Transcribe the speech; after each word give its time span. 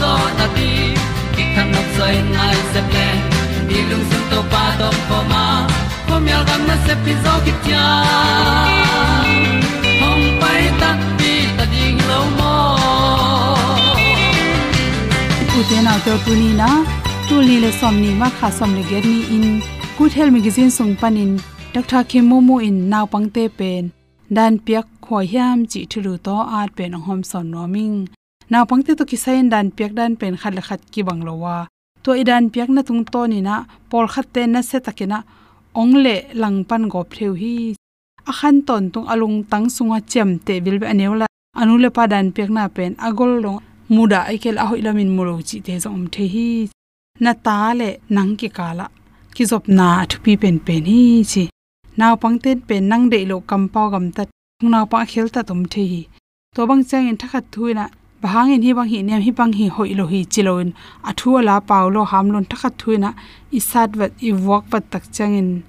zo 0.00 0.12
na 0.38 0.46
ti 0.56 0.68
ki 1.34 1.44
kan 1.54 1.66
nok 1.74 1.88
sai 1.96 2.16
nai 2.34 2.56
se 2.72 2.80
ple 2.90 3.06
ni 3.68 3.78
lung 3.90 4.04
sun 4.10 4.24
to 4.32 4.40
pa 4.52 4.64
to 4.80 4.88
pa 5.08 5.18
ma. 5.32 5.44
Ko 6.08 6.14
myal 6.24 6.42
gam 6.48 6.62
na 6.68 6.76
se 6.86 6.94
pi 7.04 7.12
zo 7.24 7.34
ki 7.44 7.52
tia 7.64 7.86
hom 10.00 10.20
pai 10.42 10.62
ta 10.80 10.90
ti 11.18 11.32
ta 11.56 11.64
ding 11.72 11.98
lo 12.10 12.20
mo 12.38 12.54
u 15.58 15.60
te 15.68 15.78
na 15.86 15.94
to 16.04 16.14
tu 16.24 16.32
ni 16.42 16.50
na 16.60 16.70
tu 17.28 17.36
ni 17.48 17.56
le 17.64 17.70
som 17.80 17.94
ni 18.02 18.10
ma 18.20 18.28
kha 18.38 18.48
som 18.58 18.70
le 18.76 18.82
ge 18.90 19.00
ni 19.08 19.18
in. 19.38 19.48
Good 19.98 20.12
health 20.16 20.32
magazine 20.36 20.70
sung 20.76 20.92
panin 21.00 21.32
doctor 21.74 22.02
kim 22.10 22.24
momo 22.30 22.56
in 22.68 22.76
naw 22.92 23.04
pangte 23.12 23.44
pen 23.58 23.84
dan 24.36 24.52
piak 24.66 24.86
khoi 25.04 25.24
hiam 25.32 25.58
chi 25.70 25.80
thuru 25.90 26.14
to 26.26 26.36
at 26.60 26.70
pen 26.76 26.92
hom 27.06 27.20
son 27.30 27.46
noming 28.46 28.52
naw 28.52 28.64
pangte 28.64 28.92
to 28.98 29.04
kisain 29.04 29.50
dan 29.50 29.70
piak 29.70 29.92
dan 29.94 30.16
pen 30.16 30.36
khat 30.36 30.54
la 30.54 30.60
khat 30.60 30.80
ki 30.92 31.02
banglowa 31.02 31.66
to 32.02 32.10
idan 32.12 32.50
piak 32.50 32.68
na 32.68 32.82
tung 32.82 33.04
to 33.04 33.26
ni 33.26 33.40
na 33.40 33.64
pol 33.90 34.06
khat 34.06 34.26
te 34.32 34.46
na 34.46 34.62
se 34.62 34.78
takina 34.78 35.18
lang 36.34 36.64
pan 36.68 36.88
gop 36.88 37.08
theu 37.10 37.34
hi 37.34 37.74
akhan 38.30 38.56
ton 38.66 38.90
tung 38.92 39.06
alung 39.12 39.36
tang 39.50 39.66
sunga 39.68 39.98
chem 40.12 40.38
te 40.38 40.60
bilbe 40.60 40.86
anewla. 40.92 41.26
Anule 41.60 41.88
pa 41.96 42.06
dan 42.06 42.26
piak 42.34 42.50
na 42.56 42.68
pen 42.68 42.92
agol 42.98 43.32
long 43.44 43.60
muda 43.88 44.20
aikel 44.30 44.58
ahoi 44.62 44.80
lamin 44.86 45.10
mulo 45.16 45.34
chi 45.48 45.60
te 45.66 45.74
zom 45.84 46.02
the 46.14 46.24
hi 46.34 46.48
na 47.24 47.32
ta 47.46 47.58
le 47.78 47.88
nang 48.14 48.32
ki 48.40 48.48
kala. 48.58 48.86
Ki 49.34 49.44
zop 49.50 49.64
na 49.78 49.86
thu 50.10 50.16
pi 50.24 50.32
pen 50.42 50.56
pen 50.66 50.84
hi 50.90 51.00
chi. 51.32 51.44
Naw 51.98 52.14
pangten 52.22 52.58
pen 52.68 52.82
nang 52.90 53.04
de 53.12 53.20
lo 53.30 53.36
kampau 53.50 53.86
gam 53.92 54.06
ta 54.16 54.22
naw 54.72 54.84
pa 54.92 54.98
khel 55.10 55.28
ta 55.34 55.40
tum 55.48 55.60
the 55.72 55.82
hi 55.92 56.02
to 56.54 56.60
bang 56.68 56.82
chang 56.88 57.08
in 57.10 57.16
thakhat 57.20 57.44
thuina. 57.52 57.86
bahang 57.86 58.05
in 58.24 58.62
hi 58.62 58.72
bang 58.72 58.88
hi 58.88 59.02
nem 59.02 59.20
hi 59.22 59.30
bang 59.30 59.52
hi 59.52 59.68
hoi 59.68 59.94
lo 59.94 60.06
hi 60.06 60.24
chiloin. 60.24 60.72
Athu 61.04 61.42
la 61.42 61.60
paulo 61.60 62.04
hamlon 62.04 62.44
thakhat 62.44 62.74
thuina, 62.78 63.14
isat 63.52 63.96
wat 63.96 64.12
i 64.22 64.32
wak 64.32 64.64
pat 64.70 64.84
tak 64.90 65.04
changin. 65.12 65.62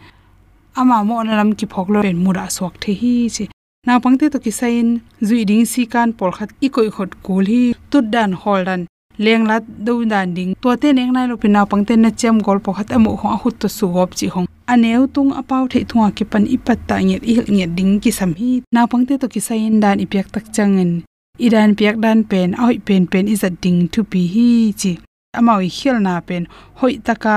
Ama 0.76 1.04
mo 1.04 1.24
nalam 1.24 1.58
ki 1.58 1.66
phoklo 1.66 2.02
pen 2.02 2.18
mura 2.24 2.50
swak 2.50 2.80
the 2.82 2.94
hi 2.94 3.30
chi. 3.36 3.46
Na 3.88 4.00
pangte 4.00 4.26
to 4.32 4.40
ki 4.40 4.52
sain 4.52 5.02
zui 5.22 5.46
ding 5.50 5.66
si 5.66 5.86
kan 5.86 6.12
pol 6.14 6.32
khat 6.38 6.50
i 6.66 6.68
koi 6.70 6.90
khot 6.96 7.12
kul 7.26 7.46
hi, 7.46 7.74
tut 7.90 8.06
dan, 8.12 8.34
hol 8.34 8.62
dan, 8.68 8.82
leng 9.18 9.48
lat 9.50 9.64
do 9.86 10.06
dan 10.06 10.34
ding. 10.38 10.52
To 10.62 10.76
te 10.82 10.92
neng 10.94 11.14
nai 11.16 11.26
lo 11.28 11.38
pina 11.38 11.66
pangte 11.66 11.96
na 11.96 12.10
chem 12.20 12.38
gol 12.46 12.60
po 12.60 12.74
khat 12.78 12.92
amu 12.92 13.16
ho 13.22 13.38
hut 13.42 13.56
to 13.62 13.68
suwop 13.78 14.12
chi 14.20 14.28
hong. 14.34 14.48
Aneu 14.68 15.08
tung 15.08 15.32
apau 15.32 15.64
the 15.72 15.80
thua 15.90 16.12
ki 16.12 16.26
pan 16.32 16.44
ipat 16.56 16.80
ta 16.88 16.96
nge 17.00 17.18
i 17.24 17.34
nge 17.56 17.68
ding 17.78 17.94
ki 18.04 18.12
sam 18.12 18.32
hi. 18.40 18.62
Na 18.74 18.86
pangte 18.92 19.14
to 19.22 19.28
ki 19.34 19.40
sain 19.40 19.80
dan 19.80 20.04
ipyak 20.06 20.28
tak 20.34 20.46
changin 20.56 21.07
iran 21.46 21.76
piak 21.78 21.98
dan 22.04 22.24
pen 22.32 22.50
oi 22.66 22.76
pen 22.88 23.04
pen 23.12 23.28
is 23.34 23.44
a 23.44 23.50
ding 23.64 23.80
to 23.94 24.04
pi 24.12 24.22
hi 24.34 24.48
chi. 24.82 24.92
Amao 25.40 25.60
i 25.68 25.70
khel 25.78 25.98
na 26.06 26.14
pen 26.28 26.48
hoi 26.80 26.94
taka 27.08 27.36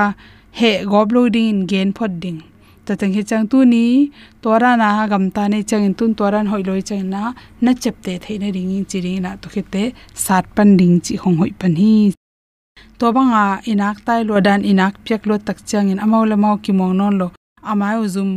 he 0.58 0.70
goblo 0.92 1.22
ding 1.34 1.48
in 1.52 1.66
gen 1.70 1.92
phot 1.92 2.12
ding. 2.22 2.38
Ta 2.86 2.94
tang 3.00 3.12
he 3.16 3.22
chang 3.30 3.46
tu 3.50 3.58
ni 3.72 3.84
tora 4.42 4.70
na 4.82 4.88
gam 5.10 5.24
ta 5.30 5.42
ne 5.48 5.62
chang 5.62 5.84
in 5.88 5.94
tun 5.98 6.14
toran 6.18 6.46
hoi 6.52 6.62
loi 6.68 6.80
chang 6.88 7.04
na 7.14 7.32
na 7.64 7.74
chep 7.82 7.96
te 8.04 8.12
thei 8.24 8.38
na 8.42 8.48
ring 8.56 8.84
chi 8.90 8.98
ring 9.04 9.20
na 9.24 9.36
to 9.42 9.48
khete 9.54 9.82
sat 10.24 10.44
pan 10.54 10.76
ding 10.80 10.96
chi 11.04 11.14
hong 11.22 11.36
hoi 11.42 11.52
pan 11.60 11.74
hi. 11.80 11.92
To 12.98 13.12
banga 13.16 13.44
inak 13.72 13.96
tai 14.06 14.20
lo 14.28 14.40
dan 14.46 14.60
inak 14.70 14.94
piak 15.04 15.22
lo 15.28 15.36
tak 15.46 15.58
chang 15.66 15.90
in 15.92 15.98
amau 16.04 16.24
la 16.30 16.36
mau 16.44 16.56
ki 16.64 16.72
mong 16.78 16.96
non 17.00 17.14
lo. 17.20 17.28
Amai 17.70 17.94
uzum 18.04 18.30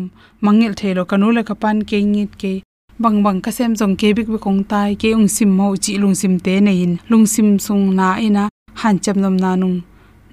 mangil 0.45 0.73
thelo 0.79 1.03
kanula 1.11 1.41
kapan 1.49 1.77
ke 1.89 1.97
ngit 2.13 2.31
ke 2.41 2.53
bang 2.99 3.23
bang 3.23 3.41
ka 3.41 3.51
sem 3.51 3.73
jong 3.75 3.95
ke 3.97 4.13
bik 4.13 4.29
kong 4.45 4.63
tai, 4.63 4.95
ke 4.95 5.09
ung 5.17 5.27
sim 5.27 5.49
mo 5.57 5.73
chi 5.83 5.97
lung 5.97 6.15
sim 6.15 6.39
te 6.39 6.59
nei 6.61 6.83
in. 6.85 6.93
Lung 7.09 7.25
sim 7.25 7.59
sung 7.59 7.95
na 7.95 8.17
e 8.17 8.27
ina 8.27 8.49
han 8.81 8.99
cham 8.99 9.17
nam 9.21 9.35
na 9.37 9.55
nung. 9.55 9.81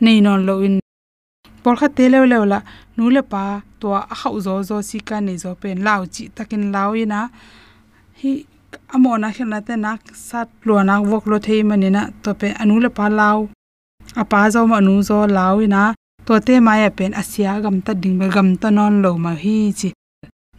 Nei 0.00 0.20
non 0.20 0.44
lo 0.46 0.60
in. 0.60 0.80
Por 1.62 1.76
kha 1.80 1.88
te 1.96 2.08
le 2.12 2.18
le 2.26 2.38
la, 2.52 2.60
nu 2.96 3.10
le 3.10 3.22
pa 3.22 3.62
to 3.80 3.86
a 3.94 4.14
khau 4.20 4.36
zo 4.40 4.54
zo 4.68 4.76
si 4.88 4.98
ka 5.08 5.16
nei 5.20 5.36
zo 5.42 5.54
pen. 5.60 5.78
Lao 5.86 6.04
chi 6.14 6.28
takin 6.36 6.72
lao 6.74 6.92
ina 7.02 7.28
hi 8.20 8.32
amo 8.94 9.16
na 9.16 9.28
khna 9.36 9.58
te 9.66 9.74
nak 9.76 10.02
sat 10.28 10.48
lo 10.66 10.74
na, 10.88 10.94
wok 11.10 11.24
lo 11.30 11.36
thei 11.46 11.62
mani 11.68 11.88
na, 11.96 12.02
to 12.22 12.30
pe 12.40 12.48
anu 12.60 12.76
le 12.84 12.90
pa 12.98 13.06
lao. 13.08 13.48
A 14.20 14.24
pa 14.30 14.50
zo 14.54 14.60
ma 14.70 14.78
nu 14.86 15.02
zo 15.08 15.18
lao 15.36 15.56
ina 15.66 15.82
to 16.26 16.34
te 16.46 16.54
ma 16.66 16.72
ya 16.82 16.90
pen 16.98 17.12
asia 17.20 17.52
gam 17.62 17.76
ta 17.86 17.92
ding 18.02 18.16
be 18.20 18.26
gam 18.34 18.48
ta 18.60 18.68
non 18.76 18.94
lo 19.04 19.10
ma 19.24 19.32
hi 19.42 19.56
chi 19.78 19.90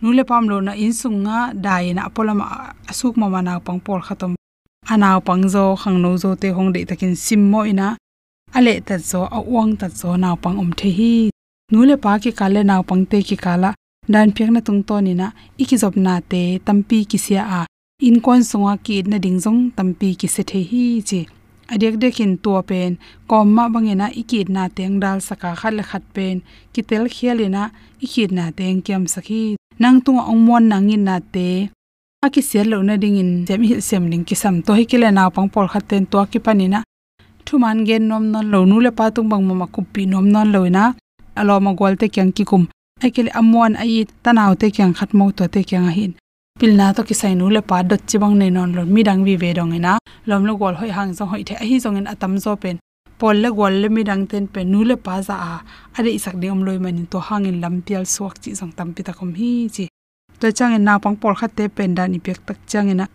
nule 0.02 0.24
pam 0.30 0.50
lo 0.52 0.58
na 0.68 0.74
in 0.84 0.94
sunga 1.02 1.38
dai 1.66 1.94
na 1.94 2.02
apolama 2.10 2.46
asuk 2.90 3.18
mama 3.18 3.42
mana 3.42 3.60
pang 3.66 3.80
por 3.86 4.02
khatom. 4.08 4.34
Anaw 4.94 5.18
pang 5.28 5.44
zo 5.54 5.64
khang 5.82 5.98
no 6.04 6.18
zo 6.18 6.30
te 6.42 6.50
hong 6.56 6.72
de 6.74 6.86
takin 6.90 7.16
sim 7.16 7.42
mo 7.52 7.62
ina. 7.72 7.88
Ale 8.58 8.74
ta 8.88 8.96
zo, 8.98 9.22
a 9.38 9.40
wang 9.54 9.72
ta 9.80 9.88
zo 10.00 10.10
naw 10.24 10.36
pang 10.44 10.58
om 10.62 10.72
the 10.80 10.90
hi. 10.98 11.30
Nule 11.72 11.96
pa 12.04 12.12
ki 12.24 12.32
kale 12.40 12.62
naw 12.70 12.82
pang 12.90 13.04
te 13.12 13.18
ki 13.28 13.38
kala. 13.46 13.70
Dan 14.14 14.34
pyak 14.36 14.50
na 14.52 14.60
tung 14.68 14.82
to 14.88 14.96
ni 15.06 15.14
na 15.14 15.28
iki 15.62 15.76
na 15.96 16.20
te, 16.32 16.60
tampi 16.66 17.06
ki 17.10 17.18
sia 17.26 17.44
a. 17.60 17.62
In 18.08 18.20
kon 18.26 18.44
songa 18.44 18.74
ki 18.86 19.04
na 19.04 19.18
ding 19.24 19.40
jong 19.44 19.72
tampi 19.78 20.10
ki 20.20 20.28
se 20.28 20.44
the 20.44 20.60
hi 20.70 21.02
chi. 21.10 21.22
Adek 21.74 21.96
dekin 22.02 22.38
to 22.44 22.62
pen 22.70 22.98
komma 23.30 23.70
bangena 23.74 24.08
ikit 24.22 24.50
na 24.50 24.68
teng 24.68 25.00
dal 25.00 25.22
saka 25.22 25.56
khal 25.56 25.78
khat 25.90 26.04
pen. 26.16 26.42
Kitel 26.74 27.04
khialina 27.14 27.64
ikit 28.06 28.32
na 28.32 28.52
teng 28.58 28.82
kyam 28.86 29.04
sakhi 29.14 29.56
nang 29.82 29.98
tung 30.06 30.22
ong 30.22 30.46
mon 30.46 30.62
nangin 30.70 31.10
na 31.10 31.18
te. 31.18 31.74
Aki 32.22 32.42
sel 32.50 32.70
lo 32.70 32.78
na 32.86 33.02
ding 33.02 33.18
in 33.18 33.32
sem 33.50 33.62
hi 33.66 33.82
sem 33.82 34.04
ning 34.12 34.24
ki 34.28 34.36
sam 34.42 34.62
to 34.66 34.78
hi 34.78 34.86
kile 34.86 35.10
na 35.10 35.24
pang 35.36 35.50
pol 35.54 35.66
khaten 35.74 36.06
to 36.12 36.22
ki 36.32 36.40
panina 36.46 36.80
thuman 37.46 37.82
gen 37.88 38.04
nom 38.10 38.24
non 38.32 38.46
lo 38.54 38.60
nu 38.70 38.78
le 38.86 38.92
pa 38.98 39.10
tung 39.16 39.30
bang 39.32 39.44
ma 39.62 39.66
ku 39.74 39.82
pi 39.94 40.06
nom 40.12 40.26
non 40.34 40.48
lo 40.54 40.62
na 40.76 40.84
alo 41.40 41.54
ma 41.66 41.72
gol 41.80 41.98
te 42.02 42.06
kyang 42.14 42.32
ki 42.36 42.44
kum. 42.50 42.64
Ai 43.04 43.10
kile 43.16 43.32
amon 43.40 43.74
ai 43.84 44.06
tanaw 44.24 44.54
te 44.62 44.68
kyang 44.76 44.94
khat 44.98 45.12
mo 45.18 45.26
to 45.38 45.44
te 45.54 45.62
kyang 45.70 45.90
hin. 45.98 46.12
Pilna 46.60 46.94
to 46.96 47.02
ki 47.08 47.16
sai 47.22 47.34
nu 47.40 47.50
le 47.56 47.62
pa 47.70 47.82
dot 47.90 48.02
chi 48.10 48.18
bang 48.22 48.36
nei 48.42 48.52
non 48.56 48.70
lo 48.78 48.82
mi 48.94 49.02
dang 49.08 49.22
vi 49.26 49.34
ve 49.42 49.50
dong 49.58 49.74
ina. 49.78 49.94
Lom 50.30 50.46
lo 50.48 50.54
gol 50.62 50.76
hoi 50.80 50.92
hang 50.98 51.12
jong 51.18 51.30
hoi 51.32 51.42
the 51.48 51.54
hi 51.70 51.78
jong 51.84 51.98
in 52.00 52.08
atam 52.14 52.34
zo 52.44 52.54
pen 52.62 52.78
pol 53.22 53.36
la 53.44 53.50
gol 53.58 53.76
le 53.82 53.88
mi 53.96 54.02
dang 54.10 54.24
ten 54.32 54.46
pe 54.54 54.62
nu 54.72 54.80
le 54.90 54.96
pa 55.06 55.16
za 55.28 55.36
a. 55.52 55.56
Are 55.98 56.10
isak 56.18 56.36
de 56.42 56.48
om 56.54 56.62
loi 56.68 56.78
manin 56.84 57.08
to 57.12 57.18
hangin 57.28 57.58
lam 57.64 57.76
pial 57.86 58.04
suak 58.14 58.36
chi 58.42 58.50
jong 58.60 58.74
tam 58.78 58.90
pi 58.96 59.02
ta 59.08 59.14
kom 59.20 59.32
hi 59.40 59.52
chi. 59.76 59.86
To 60.40 60.46
chang 60.58 60.74
en 60.78 60.84
na 60.88 60.94
pang 61.04 61.18
pol 61.22 61.36
khat 61.40 61.52
te 61.58 61.64
pen 61.78 61.92
da 61.98 62.04
ni 62.08 62.20
pek 62.26 62.40
tak 62.48 62.60
chang 62.72 62.90
ina 62.94 63.06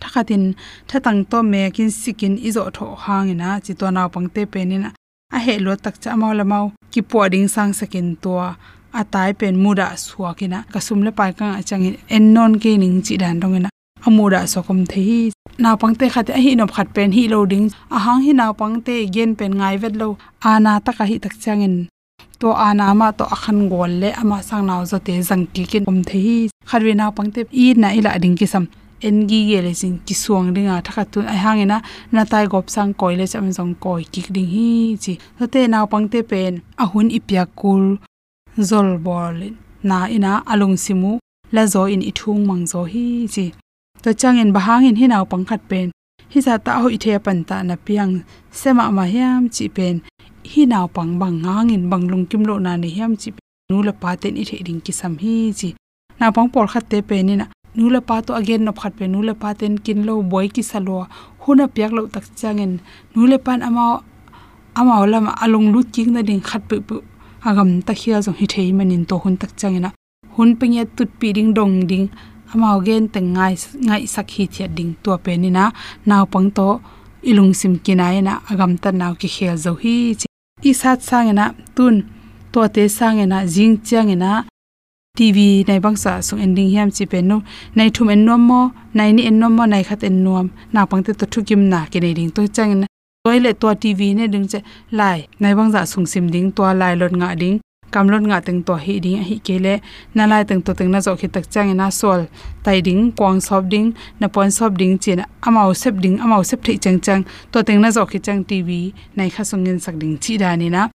thakhatin 0.00 0.44
thatang 0.88 1.20
to 1.30 1.38
me 1.50 1.60
kin 1.76 1.90
sikin 2.02 2.34
izo 2.48 2.62
tho 2.76 2.86
hangina 3.04 3.48
chi 3.64 3.72
to 3.80 3.86
na 3.96 4.02
pang 4.14 4.28
te 4.34 4.42
pen 4.52 4.72
ina 4.76 4.90
a. 5.36 5.38
He 5.44 5.54
lo 5.64 5.72
tak 5.84 5.96
cha 6.02 6.10
mau 6.20 6.32
la 6.38 6.44
mau. 6.52 6.66
Ki 6.92 7.00
po 7.10 7.18
ding 7.32 7.48
sang 7.54 7.72
sakin 7.78 8.08
to 8.22 8.32
a. 8.46 8.50
Tai 9.12 9.30
pen 9.40 9.54
muda 9.64 9.86
suakina 10.06 10.58
kasum 10.72 11.00
le 11.06 11.10
pai 11.18 11.32
ka 11.38 11.46
achang 11.60 11.84
en. 12.16 12.24
Non 12.34 12.52
ke 12.62 12.70
ning 12.82 12.96
chi 13.06 13.14
dan 13.22 13.40
dong 13.42 13.56
ina 13.58 13.73
amura 14.06 14.40
sokom 14.52 14.86
the 14.86 15.00
hi. 15.08 15.32
Na 15.58 15.76
pangte 15.76 16.06
khat 16.10 16.28
a 16.30 16.38
hi 16.44 16.54
nop 16.54 16.70
khat 16.76 16.88
pen 16.94 17.12
hi 17.12 17.26
loading 17.32 17.66
a 17.90 17.98
hang 18.04 18.22
hi 18.26 18.32
na 18.32 18.52
pangte 18.52 18.94
gen 19.14 19.34
pen 19.38 19.52
ngai 19.58 19.76
vet 19.82 19.94
lo. 19.96 20.08
Ana 20.42 20.80
ta 20.84 20.92
ka 20.92 21.04
hi 21.10 21.18
tak 21.18 21.34
changin. 21.42 21.88
To 22.40 22.52
ana 22.52 22.94
ma 23.00 23.10
to 23.18 23.24
akhan 23.24 23.68
gol 23.72 23.92
le 24.02 24.10
ama 24.20 24.42
sang 24.48 24.66
naw 24.66 24.84
zo 24.90 24.98
te 25.06 25.12
jang 25.28 25.46
ki 25.54 25.64
kin 25.70 25.84
om 25.90 26.02
the 26.08 26.18
hi. 26.24 26.38
Kharwe 26.70 26.92
na 27.00 27.10
pangte 27.16 27.40
i 27.64 27.72
na 27.82 27.88
ila 27.98 28.18
ding 28.22 28.36
ki 28.40 28.46
sam 28.52 28.66
en 29.06 29.16
gi 29.28 29.40
ye 29.50 29.58
le 29.66 29.72
sing 29.80 29.96
ki 30.06 30.14
suang 30.22 30.48
ringa 30.54 30.76
thaka 30.86 31.04
tu 31.12 31.18
ai 31.32 31.38
hangena 31.44 31.78
na 32.14 32.22
tai 32.30 32.44
gop 32.52 32.66
sang 32.74 32.92
koi 33.00 33.14
le 33.20 33.26
cham 33.32 33.46
jong 33.56 33.74
koi 33.84 34.02
ki 34.12 34.20
ding 34.34 34.50
hi 34.54 34.68
chi. 35.02 35.12
Te 35.52 35.60
na 35.72 35.78
pangte 35.92 36.20
pen 36.30 36.54
a 36.60 36.84
ahun 36.84 37.08
ipya 37.18 37.44
kul 37.60 37.82
zol 38.68 38.90
bol. 39.06 39.38
Na 39.88 39.98
ina 40.16 40.32
alung 40.52 40.76
simu 40.84 41.12
la 41.54 41.62
zo 41.72 41.82
in 41.94 42.02
ithung 42.10 42.42
mang 42.48 42.64
zo 42.72 42.80
hi 42.92 43.04
chi 43.34 43.46
to 44.04 44.12
changin 44.12 44.52
bahangin 44.52 45.00
hinaw 45.00 45.24
pangkhat 45.24 45.64
pen. 45.64 45.88
Hi 46.32 46.38
za 46.44 46.54
ta 46.64 46.72
ho 46.84 46.92
ithe 46.92 47.16
pan 47.24 47.40
ta 47.48 47.56
na 47.68 47.74
piang 47.86 48.12
sema 48.60 48.92
ma 48.96 49.04
hiam 49.12 49.48
chi 49.54 49.64
pen. 49.76 50.04
Hi 50.52 50.62
naw 50.72 50.84
pang 50.96 51.16
bang 51.20 51.40
ngangin 51.44 51.88
banglung 51.88 52.28
kim 52.28 52.44
lo 52.48 52.54
na 52.64 52.76
ne 52.76 52.88
hiam 52.96 53.16
chi 53.20 53.32
nu 53.70 53.80
la 53.86 53.92
pa 54.02 54.10
ten 54.20 54.36
ithe 54.42 54.60
the 54.60 54.64
ding 54.68 54.80
ki 54.84 54.92
sam 55.00 55.16
hi 55.22 55.34
chi. 55.58 55.68
Na 56.20 56.28
pang 56.36 56.52
por 56.52 56.66
khat 56.72 56.84
te 56.90 57.00
pe 57.08 57.16
ni 57.24 57.34
na 57.40 57.46
nu 57.76 57.88
la 57.94 58.00
pa 58.08 58.20
to 58.20 58.36
again 58.40 58.62
no 58.66 58.72
khat 58.80 58.92
pe 58.98 59.08
nu 59.12 59.24
la 59.28 59.32
pa 59.42 59.56
ten 59.60 59.72
kin 59.84 60.04
lo 60.08 60.20
boy 60.32 60.46
ki 60.54 60.62
salo 60.70 61.08
huna 61.42 61.64
piak 61.74 61.92
lo 61.96 62.02
tak 62.14 62.24
changin 62.40 62.72
nu 63.16 63.22
le 63.30 63.38
pan 63.46 63.64
ama 63.68 63.84
ama 64.80 64.94
lama 65.12 65.32
alung 65.44 65.72
lut 65.72 65.88
king 65.94 66.12
na 66.12 66.20
ding 66.28 66.44
khat 66.48 66.62
pu 66.68 66.76
pu. 66.88 66.96
Agam 67.48 67.80
ta 67.86 67.92
khia 68.00 68.20
zo 68.26 68.30
hi 68.38 68.44
thei 68.52 68.68
manin 68.78 69.02
to 69.08 69.16
hun 69.22 69.34
tak 69.40 69.52
changina 69.60 69.88
hun 70.36 70.50
pingya 70.58 70.82
tut 70.96 71.10
pi 71.18 71.28
ding 71.36 71.50
dong 71.56 71.74
ding 71.90 72.06
amao 72.54 72.78
gen 72.86 73.04
teng 73.14 73.28
ngai 73.36 73.54
ngai 73.86 74.02
sakhi 74.14 74.44
thia 74.52 74.66
ding 74.76 74.92
to 75.02 75.10
pe 75.24 75.32
ni 75.42 75.50
na. 75.50 75.64
Naw 76.08 76.24
pang 76.32 76.48
to 76.56 76.68
ilung 77.30 77.52
sim 77.60 77.74
kinai 77.84 78.16
na. 78.28 78.32
Agam 78.50 78.72
ta 78.82 78.90
naw 79.00 79.12
ki 79.20 79.28
khel 79.34 79.56
zo 79.64 79.72
hi. 79.82 79.96
Chi 80.20 80.26
i 80.70 80.72
sat 80.80 80.98
sang 81.08 81.28
na 81.38 81.44
tun 81.76 81.94
to 82.52 82.60
te 82.74 82.82
sang 82.88 83.18
na 83.32 83.38
jing 83.54 83.76
chang 83.88 84.12
na 84.22 84.30
tv 85.18 85.38
nai 85.68 85.78
bang 85.84 85.96
sa 86.02 86.12
sung 86.26 86.40
ending 86.44 86.70
hiam 86.72 86.88
chi 86.96 87.04
pe 87.12 87.18
no 87.30 87.36
nai 87.76 87.88
thum 87.94 88.08
en 88.14 88.24
nom 88.26 88.40
mo, 88.48 88.60
nai 88.96 89.12
ni 89.12 89.22
en 89.30 89.36
nom 89.40 89.52
mo, 89.56 89.64
nai 89.72 89.82
khat 89.88 90.00
en 90.08 90.16
nom 90.24 90.46
na 90.72 90.80
pang 90.90 91.02
te 91.04 91.12
to 91.20 91.26
thukim 91.32 91.62
na 91.72 91.80
ke 91.90 91.98
nei 92.04 92.14
ding 92.18 92.30
to 92.36 92.42
chang 92.56 92.72
na 92.80 92.86
toilet 93.24 93.56
to 93.60 93.68
tv 93.82 94.00
ne 94.18 94.24
ding 94.32 94.46
che 94.52 94.60
lai. 94.98 95.18
Nai 95.40 95.54
bang 95.58 95.70
za 95.74 95.80
sung 95.92 96.06
sim 96.12 96.26
ding 96.34 96.48
to 96.56 96.62
lai 96.80 96.94
lot 97.00 97.12
nga 97.20 97.28
ding 97.42 97.56
kamlon 97.94 98.24
nga 98.28 98.38
teng 98.46 98.60
to 98.66 98.74
hi 98.84 98.94
ding 99.04 99.22
hi 99.28 99.36
kele 99.46 99.74
na 100.14 100.26
lai 100.30 100.42
teng 100.48 100.62
to 100.66 100.72
teng 100.78 100.90
na 100.94 100.98
zo 101.06 101.12
khi 101.20 101.28
tak 101.34 101.44
chang 101.52 101.70
na 101.80 101.86
sol. 102.00 102.20
Tai 102.64 102.78
ding, 102.86 103.02
kwang 103.18 103.40
sop 103.46 103.64
ding, 103.72 103.88
na 104.20 104.26
pon 104.34 104.50
sop 104.50 104.72
ding 104.80 104.98
chin, 105.02 105.20
amao 105.46 105.70
sep 105.82 105.94
ding, 106.04 106.16
amao 106.24 106.42
sep 106.48 106.60
thei 106.64 106.76
chang 106.84 106.98
chang, 107.00 107.22
to 107.52 107.58
teng 107.66 107.80
na 107.82 107.88
zo 107.96 108.02
khi 108.10 108.18
chang 108.26 108.40
tv 108.48 108.68
nai 109.16 109.28
kha 109.34 109.42
sungin 109.50 109.78
sak 109.84 109.94
ding 110.00 110.16
chi 110.22 110.36
da 110.42 110.56
ni 110.56 110.68
na. 110.76 110.88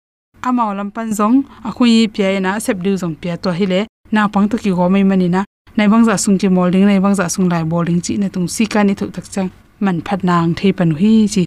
Amao 0.48 0.70
lam 0.78 0.90
pan 0.90 1.08
zong, 1.18 1.36
a 1.68 1.70
khui 1.76 2.08
pia 2.14 2.40
na 2.40 2.58
sep 2.58 2.76
du 2.84 2.92
zong 3.02 3.14
pia 3.20 3.36
to 3.36 3.50
hi 3.58 3.64
le, 3.72 3.80
na 4.10 4.28
pang 4.28 4.48
to 4.50 4.56
ki 4.62 4.70
go 4.70 4.88
mai 4.88 5.04
mani 5.10 5.28
na. 5.28 5.44
Nai 5.76 5.88
bang 5.92 6.04
za 6.04 6.16
sung 6.16 6.38
ki 6.40 6.48
molding, 6.48 6.86
nai 6.90 7.00
bang 7.04 7.14
za 7.14 7.28
sung 7.34 7.48
lai 7.52 7.64
bowling 7.70 8.00
chi 8.00 8.16
na 8.16 8.28
tung 8.34 8.48
si 8.54 8.64
ka 8.72 8.82
ni 8.82 8.94
thu 8.98 9.06
tak 9.16 9.26
chang, 9.34 9.50
man 9.80 10.00
phat 10.06 10.20
nang 10.24 10.54
thei 10.58 10.72
pan 10.78 10.90
hi 11.00 11.12
chi. 11.34 11.42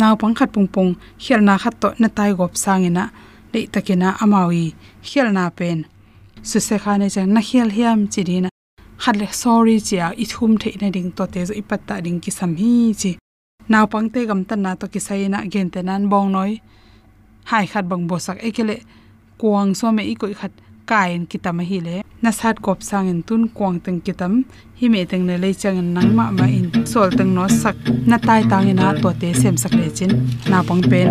Naw 0.00 0.16
pang 0.20 0.34
khat 0.38 0.48
pung 0.54 0.68
pung 0.74 0.90
khial 1.22 1.40
na 1.48 1.54
khat 1.62 1.74
to, 1.80 1.88
na 2.00 2.08
tai 2.16 2.30
gop 2.38 2.52
sangina 2.64 3.04
le 3.52 3.66
takina 3.66 4.08
amawi, 4.22 4.74
khial 5.02 5.32
na 5.32 5.50
pen. 5.50 5.86
Su 6.42 6.60
se 6.60 6.76
khane 6.78 7.08
chang 7.14 7.32
na 7.34 7.40
khial 7.40 7.70
hiam 7.76 8.08
chidina 8.12 8.48
khatle 8.98 9.32
sorry 9.32 9.80
chia 9.80 10.06
i 10.22 10.24
thum 10.24 10.56
the 10.56 10.70
na 10.80 10.90
ding 10.90 11.10
to 11.16 11.24
te 11.26 11.44
zo 11.44 11.54
ipatta 11.54 12.02
ding 12.04 12.20
ki 12.20 12.30
sam 12.30 12.56
hi 12.56 12.92
chi. 13.00 13.10
Naw 13.68 13.86
pangte 13.92 14.26
gam 14.28 14.44
tan 14.44 14.62
na 14.62 14.74
to 14.74 14.86
ki 14.88 15.00
sai 15.06 15.28
na 15.28 15.38
gen 15.52 15.70
te 15.70 15.80
nan 15.82 16.08
bong 16.08 16.32
noi. 16.32 16.60
Hai 17.50 17.66
khat 17.66 17.84
bang 17.90 18.06
bo 18.08 18.16
sak 18.18 18.38
ekele. 18.48 18.76
Kuang 19.40 19.70
so 19.78 19.92
me 19.92 20.02
i 20.12 20.14
koi 20.14 20.34
khat 20.34 20.52
kain 20.90 21.26
kitam 21.30 21.58
hi 21.70 21.78
le 21.86 21.96
na 22.22 22.30
sat 22.38 22.56
kop 22.66 22.78
sang 22.88 23.08
in 23.12 23.20
tun 23.28 23.42
kwang 23.56 23.76
teng 23.84 24.00
kitam. 24.06 24.32
Hi 24.80 24.86
me 24.92 25.04
teng 25.10 25.24
ne 25.28 25.36
le 25.42 25.50
chang 25.62 25.78
nang 25.94 26.10
ma 26.16 26.24
ma 26.38 26.46
in. 26.58 26.66
Sol 26.92 27.10
teng 27.18 27.34
no 27.36 27.44
sak. 27.60 27.76
Na 28.10 28.16
tai 28.26 28.42
tang 28.50 28.68
ina 28.72 28.86
to 29.02 29.10
te 29.20 29.28
sem 29.40 29.56
sak 29.62 29.72
le 29.80 29.88
chin. 29.96 30.12
Na 30.50 30.58
pang 30.68 30.82
pen. 30.90 31.08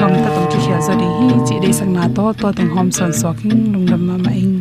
Ram 0.00 0.12
ta 0.22 0.28
tong 0.36 0.48
chi 0.52 0.58
hia 0.66 0.78
zo 0.86 0.92
hi, 1.00 1.28
chi 1.46 1.56
de 1.64 1.70
sang 1.78 1.92
na 1.96 2.04
to. 2.16 2.24
To 2.40 2.48
teng 2.58 2.70
hom 2.74 2.88
son 2.98 3.12
so 3.20 3.30
king 3.40 3.72
lung 3.72 3.86
dam 3.90 4.02
ma 4.08 4.16
ma 4.24 4.32
ing. 4.42 4.56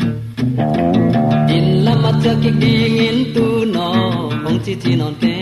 In 1.57 1.67
la 1.85 1.93
ma 2.03 2.11
cha 2.23 2.33
ki 2.41 2.51
ding 2.61 2.97
in 3.09 3.19
tu 3.33 3.45
no, 3.75 3.87
hong 4.43 4.59
chi 4.65 4.73
chi 4.81 4.95
non 5.01 5.13
te. 5.21 5.35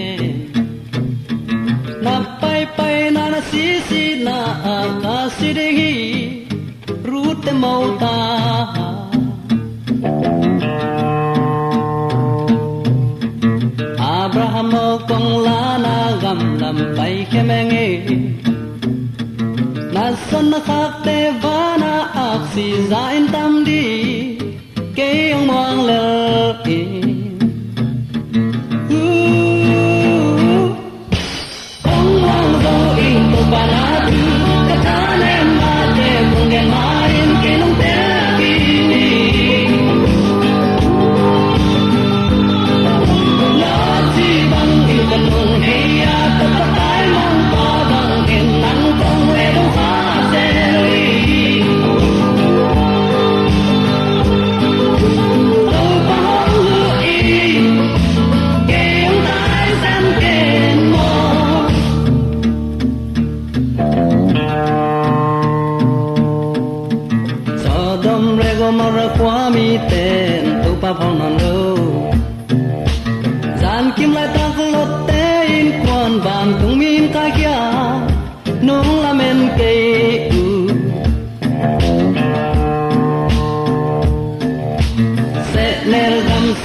Na 2.05 2.15
pai 2.41 2.61
pai 2.77 2.97
na 3.15 3.23
na 3.33 3.39
si 3.49 3.65
si 3.87 4.03
na, 4.25 4.37
a 4.73 4.75
ka 5.03 5.15
si 5.37 5.49
de 5.59 5.67
hi. 5.77 6.44
Rút 7.09 7.37
te 7.45 7.51
mau 7.51 7.83
ta 8.01 8.15
Abraham 14.21 14.71
kong 15.09 15.29
la 15.45 15.61
na 15.85 15.95
gam 16.23 16.39
lam 16.61 16.77
pai 16.97 17.15
khe 17.31 17.41
menge 17.49 17.87
na 19.93 20.05
san 20.27 20.45
na 20.51 20.59
khak 20.67 20.93
te 21.05 21.17
vana 21.43 21.93
ak 22.27 22.41
si 22.53 22.65
za 22.89 23.03
in 23.17 23.25
tam 23.33 23.51
di 23.67 23.83
ke 24.97 25.09
ong 25.35 25.45
mong 25.49 25.79
le 25.89 26.01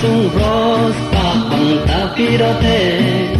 nel 0.02 0.30
gam 0.30 0.30
sung 0.30 0.30
ros 0.32 0.96
pa 1.12 1.26
pang 1.50 1.70
ta 1.86 2.00
pi 2.16 3.39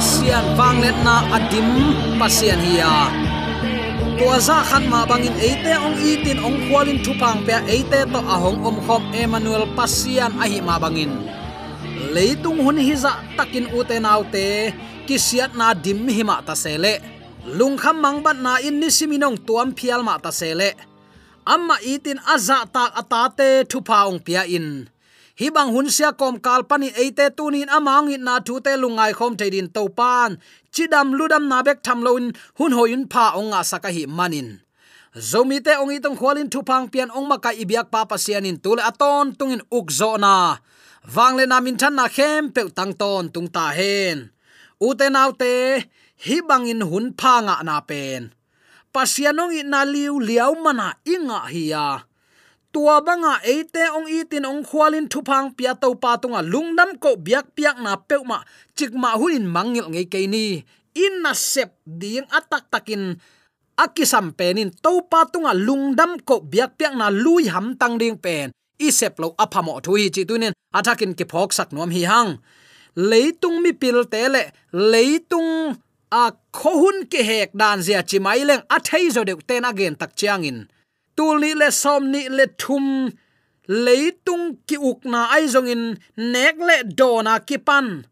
pasian 0.00 0.56
wang 0.56 0.80
let 0.80 0.96
na 1.04 1.20
adim 1.36 1.76
pasian 2.16 2.56
hiya. 2.56 3.12
Tua 4.16 4.40
za 4.40 4.64
khan 4.64 4.88
ma 4.88 5.04
bangin 5.04 5.36
eite 5.36 5.76
ong 5.76 5.92
itin, 6.00 6.40
ong 6.40 6.56
kwalin 6.72 7.04
thupang 7.04 7.44
pe 7.44 7.52
eite 7.68 8.08
to 8.08 8.16
ahong 8.16 8.64
om 8.64 8.80
khom 8.80 9.04
emmanuel 9.12 9.68
pasian 9.76 10.32
ahi 10.40 10.64
ma 10.64 10.80
bangin. 10.80 11.12
Leitung 12.16 12.64
hun 12.64 12.80
hi 12.80 12.96
za 12.96 13.12
takin 13.36 13.68
ute 13.76 14.00
naute, 14.00 14.72
kisiat 15.04 15.52
na 15.52 15.76
dim 15.76 16.08
hima 16.08 16.40
ta 16.48 16.56
sele. 16.56 17.04
Lung 17.44 17.76
kham 17.76 18.00
mang 18.00 18.24
ban 18.24 18.40
na 18.40 18.56
in 18.64 18.80
ni 18.80 18.88
siminong 18.88 19.36
tuam 19.44 19.76
phial 19.76 20.00
ma 20.00 20.16
ta 20.16 20.32
sele. 20.32 20.80
Amma 21.44 21.76
itin 21.84 22.16
aza 22.24 22.64
tak 22.72 22.96
atate 22.96 23.68
thupa 23.68 24.08
ong 24.08 24.16
pia 24.24 24.48
in 24.48 24.88
hi 25.40 25.48
bang 25.48 25.72
hun 25.72 25.88
sia 25.88 26.12
kom 26.20 26.36
kal 26.36 26.68
pani 26.68 26.92
eite 27.02 27.32
tunin 27.32 27.72
amang 27.72 28.12
in 28.12 28.20
na 28.28 28.34
thu 28.46 28.60
te 28.64 28.72
lungai 28.82 29.12
khom 29.18 29.32
theidin 29.40 29.72
to 29.72 29.88
pan. 29.98 30.36
Chidam 30.74 31.16
ludam 31.18 31.44
na 31.48 31.58
bek 31.66 31.80
tham 31.86 32.04
loin, 32.06 32.26
hun 32.58 32.72
hoyun 32.76 33.02
pha 33.12 33.24
onga 33.40 33.60
saka 33.70 33.88
hi 33.96 34.04
manin. 34.18 34.48
Zomi 35.30 35.58
te 35.64 35.72
ong 35.80 35.96
itong 35.96 36.18
khwalin 36.20 36.52
thu 36.52 36.60
phang 36.68 36.86
pian 36.92 37.08
ong 37.16 37.26
maka 37.32 37.50
ibyak 37.62 37.88
pa 37.92 38.04
pasianin 38.10 38.60
tule 38.64 38.82
aton 38.90 39.32
tungin 39.38 39.64
ukzo 39.78 40.20
na. 40.24 40.60
Wangle 41.14 41.44
na 41.48 41.56
min 41.64 41.76
than 41.80 41.96
na 41.96 42.04
khem 42.16 42.52
pe 42.54 42.62
tang 42.76 42.92
ton 43.00 43.24
tung 43.34 43.48
ta 43.48 43.72
hen. 43.78 44.18
Ute 44.76 45.06
naute 45.08 45.54
hi 46.24 46.36
bangin 46.48 46.84
hun 46.90 47.06
pha 47.20 47.34
nga 47.46 47.56
na 47.64 47.80
pen. 47.88 48.22
Pasianong 48.92 49.56
i 49.56 49.64
na 49.64 49.88
liu 49.88 50.20
liaw 50.20 50.52
mana 50.64 50.88
inga 51.14 51.40
hiya 51.48 52.09
tua 52.72 53.02
banga 53.02 53.42
eite 53.42 53.82
ong 53.90 54.06
itin 54.06 54.46
ong 54.46 54.62
khwalin 54.62 55.10
thupang 55.10 55.50
pia 55.54 55.74
to 55.74 55.94
pa 55.98 56.16
tunga 56.22 56.40
lungnam 56.42 56.94
ko 57.02 57.18
biak 57.18 57.54
piak 57.54 57.76
na 57.82 57.98
peuma 57.98 58.46
chikma 58.78 59.18
hunin 59.18 59.46
mangil 59.46 59.90
ngei 59.90 60.06
ke 60.06 60.26
ni. 60.26 60.62
In 60.94 61.22
na 61.22 61.34
sep 61.34 61.78
ding 61.86 62.26
atak 62.30 62.66
takin 62.70 63.18
akisam 63.78 64.34
penin 64.34 64.70
to 64.82 65.02
pa 65.10 65.26
tunga 65.26 65.52
lungdam 65.54 66.18
ko 66.22 66.42
biak 66.42 66.78
piak 66.78 66.94
na 66.98 67.10
lui 67.10 67.50
ham 67.50 67.74
tang 67.78 67.98
ding 67.98 68.18
pen. 68.18 68.50
Isep 68.80 69.20
lo 69.20 69.34
aphamo 69.36 69.82
thui 69.84 70.08
chi 70.14 70.24
tunin 70.24 70.54
athakin 70.72 71.12
ke 71.18 71.24
phok 71.28 71.52
sak 71.52 71.70
nom 71.74 71.90
hi 71.90 72.02
hang. 72.06 72.40
Leitung 72.96 73.62
mi 73.62 73.72
pil 73.72 74.02
te 74.10 74.26
le, 74.26 74.50
leitung 74.72 75.78
a 76.10 76.24
khohun 76.50 77.06
ke 77.06 77.20
hek 77.22 77.50
dan 77.54 77.78
zia 77.86 78.02
chi 78.02 78.18
mai 78.18 78.42
leng 78.48 78.62
a 78.74 78.76
thei 78.82 79.06
zo 79.14 79.22
de 79.22 79.34
ten 79.46 79.64
again 79.64 79.94
tak 80.00 80.16
chiang 80.18 80.42
in 80.42 80.58
tuli 81.20 81.52
le 81.52 81.68
som 81.68 82.08
ni 82.08 82.32
le 82.32 82.48
thum 82.56 83.12
leitung 83.68 84.56
ki 84.64 84.80
ukna 84.90 85.28
ai 85.36 85.44
zong 85.52 85.68
in 85.68 85.84
nek 86.16 86.56
le 86.56 86.76
dona 86.98 87.34
ki 87.48 87.60
pan. 87.60 88.08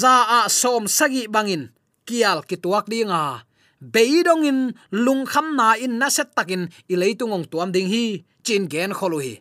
Za 0.00 0.16
a 0.38 0.40
som 0.48 0.88
sagi 0.88 1.28
bangin, 1.34 1.68
kial 2.08 2.40
ki 2.48 2.56
tuak 2.64 2.88
dinga. 2.88 3.44
Beidong 3.92 4.44
in 4.50 4.60
lung 5.04 5.28
kham 5.28 5.52
na 5.52 5.76
in 5.84 6.00
na 6.00 6.08
set 6.08 6.32
takin, 6.36 6.72
i 6.92 6.94
leitung 6.96 7.32
ong 7.36 7.44
tuam 7.52 7.72
ding 7.76 7.92
hi, 7.92 8.24
chin 8.44 8.64
gen 8.72 8.96
kholu 8.96 9.20
hi. 9.20 9.34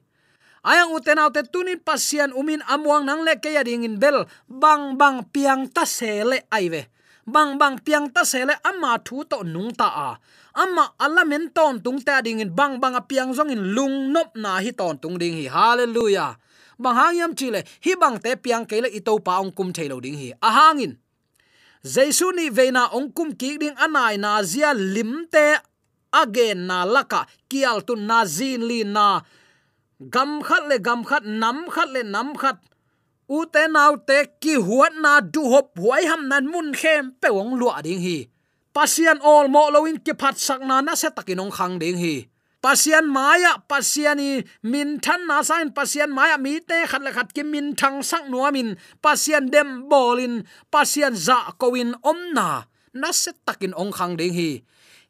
Ayang 0.68 0.92
uten 0.92 1.24
autte 1.24 1.48
tunin 1.48 1.80
pasian 1.80 2.36
umin 2.36 2.60
amwang 2.68 3.08
nang 3.08 3.24
le 3.24 3.40
ke 3.40 3.52
ding 3.64 3.88
in 3.88 3.96
bel, 3.96 4.28
bang 4.52 5.00
bang 5.00 5.24
piang 5.32 5.72
ta 5.72 5.88
ai 5.88 6.44
aive 6.52 6.84
bang 7.34 7.58
bang 7.62 7.76
piang 7.86 8.08
ta 8.14 8.24
sele 8.32 8.56
ama 8.70 8.98
thu 9.06 9.24
to 9.32 9.44
nung 9.44 9.72
ta 9.80 9.88
a. 10.08 10.10
Amma 10.62 10.86
alamen 11.06 11.46
ton 11.56 11.80
tung 11.84 12.00
ta 12.02 12.22
ding 12.26 12.40
in 12.44 12.52
bang 12.60 12.80
bang 12.82 12.96
a 12.96 13.02
piang 13.02 13.32
zong 13.38 13.52
in 13.56 13.64
lung 13.76 14.14
nop 14.14 14.30
na 14.36 14.60
hi 14.64 14.72
ton 14.72 14.98
tung 15.02 15.18
ding 15.22 15.36
hi. 15.40 15.46
Hallelujah. 15.56 16.38
Bang 16.80 16.96
hangyam 17.00 17.32
chile 17.40 17.64
hi 17.86 17.94
bang 18.02 18.18
te 18.24 18.36
piang 18.36 18.66
ke 18.70 18.82
le 18.84 18.90
ito 19.00 19.14
pa 19.20 19.40
ong 19.42 19.52
kum 19.58 19.70
thailo 19.76 19.98
ding 20.02 20.18
hi. 20.22 20.30
A 20.42 20.50
hangin 20.58 20.98
jesu 21.84 22.32
ni 22.36 22.50
veina 22.50 22.84
ong 22.98 23.10
kum 23.16 23.30
ki 23.40 23.58
ding 23.62 23.76
anai 23.86 24.16
na 24.20 24.42
zia 24.44 24.74
lim 24.74 25.28
te 25.32 25.58
again 26.12 26.68
na 26.68 26.86
laka 26.86 27.26
kial 27.50 27.86
tu 27.88 27.96
na 27.96 28.26
zin 28.26 28.68
li 28.70 28.84
na. 28.84 29.22
Gam 30.00 30.40
khat 30.42 30.64
le 30.72 30.80
gam 30.80 31.04
khat, 31.04 31.24
nam 31.26 31.68
khat 31.68 31.90
le 31.92 32.04
nam 32.04 32.32
khat 32.32 32.56
u 33.30 33.46
te 33.54 33.64
nau 33.70 33.94
te 34.08 34.18
ki 34.42 34.58
huat 34.58 34.98
na 35.04 35.22
du 35.22 35.44
hop 35.54 35.78
huai 35.78 36.04
ham 36.10 36.26
nan 36.32 36.50
mun 36.50 36.74
khem 36.74 37.14
pe 37.22 37.30
wong 37.30 37.54
lua 37.60 37.82
ding 37.86 38.02
hi. 38.02 38.18
Pasian 38.74 39.22
all 39.22 39.48
mo 39.54 39.70
loin 39.70 39.98
ki 40.06 40.14
phat 40.22 40.36
sak 40.38 40.62
na 40.66 40.82
na 40.82 40.94
se 41.02 41.10
takinong 41.14 41.54
khang 41.54 41.78
ding 41.82 41.98
hi. 42.02 42.16
Pasian 42.60 43.08
maya, 43.08 43.56
pasiani 43.72 44.44
min 44.64 45.00
than 45.00 45.24
na 45.30 45.40
sain, 45.48 45.72
pasian 45.72 46.12
maya 46.12 46.36
mi 46.36 46.60
te 46.60 46.84
khat 46.92 47.02
la 47.06 47.12
khat 47.16 47.30
ki 47.32 47.44
min 47.54 47.72
thang 47.80 48.04
sak 48.04 48.28
nuamin 48.28 48.76
pasian 49.00 49.48
dem 49.54 49.88
bolin, 49.88 50.44
pasian 50.74 51.16
za 51.16 51.56
kowin 51.62 51.96
om 52.04 52.20
na 52.36 52.68
na 52.94 53.10
se 53.16 53.32
takin 53.46 53.78
ong 53.78 53.94
khang 53.96 54.18
ding 54.20 54.34
hi. 54.34 54.52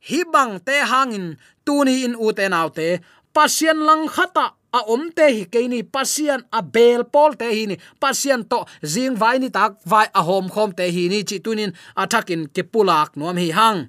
Hi 0.10 0.20
bang 0.34 0.60
te 0.68 0.76
hangin 0.92 1.42
tuni 1.66 2.04
in 2.06 2.16
u 2.20 2.30
te 2.38 2.46
nau 2.54 2.70
te, 2.70 3.02
pasian 3.34 3.80
lang 3.88 4.06
khata 4.06 4.59
a 4.78 4.80
om 4.94 5.10
te 5.18 5.28
hi 5.36 5.44
ke 5.54 5.62
ni 5.68 5.82
pasian 5.84 6.42
a 6.58 6.62
bel 6.76 7.04
pol 7.14 7.36
te 7.42 7.48
hi 7.56 7.64
ni 7.72 7.78
pasian 8.02 8.44
to 8.52 8.60
jing 8.94 9.16
vai 9.22 9.38
ni 9.40 9.50
tak 9.50 9.78
vai 9.86 10.06
a 10.20 10.22
hom 10.30 10.50
khom 10.54 10.72
te 10.78 10.90
hi 10.96 11.08
ni, 11.10 11.24
chi 11.30 11.38
tunin 11.46 11.74
athakin 12.02 12.48
ke 12.56 12.64
pulak 12.72 13.18
nom 13.18 13.38
hi 13.38 13.50
hang. 13.60 13.88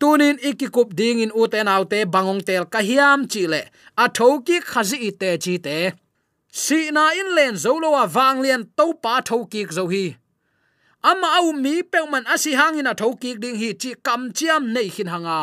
Tunin 0.00 0.36
ikikup 0.48 0.96
ding 0.98 1.20
in 1.24 1.32
uten 1.42 1.68
autte 1.74 1.98
bangong 2.14 2.42
tel 2.48 2.64
ka 2.72 2.80
hiam 2.88 3.20
chi 3.32 3.42
le, 3.52 3.62
a 3.96 4.08
thoki 4.08 4.56
khazi 4.70 5.10
te 5.20 5.30
chi 5.44 5.54
te. 5.66 5.78
Si 6.62 6.90
na 6.90 7.04
in 7.20 7.28
len 7.36 7.54
zolo 7.64 7.88
wa 7.96 8.04
wang 8.16 8.42
lian 8.44 8.62
to 8.76 8.86
pa 9.02 9.14
thoki 9.28 9.62
zo 9.76 9.86
hi. 9.92 10.06
Ama 11.02 11.28
au 11.38 11.52
mi 11.52 11.82
peman 11.82 12.24
asi 12.34 12.52
hangin 12.60 12.90
a 12.92 12.94
thoki 12.94 13.30
ding 13.42 13.56
hi 13.62 13.70
chi 13.82 13.90
kam 14.06 14.32
chiam 14.36 14.62
nei 14.74 14.88
hin 14.96 15.08
hanga. 15.14 15.40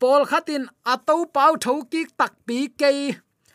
Pol 0.00 0.22
khatin 0.30 0.64
ato 0.92 1.16
pau 1.34 1.52
thoki 1.64 2.02
tak 2.18 2.32
pi 2.46 2.58
kei 2.80 3.00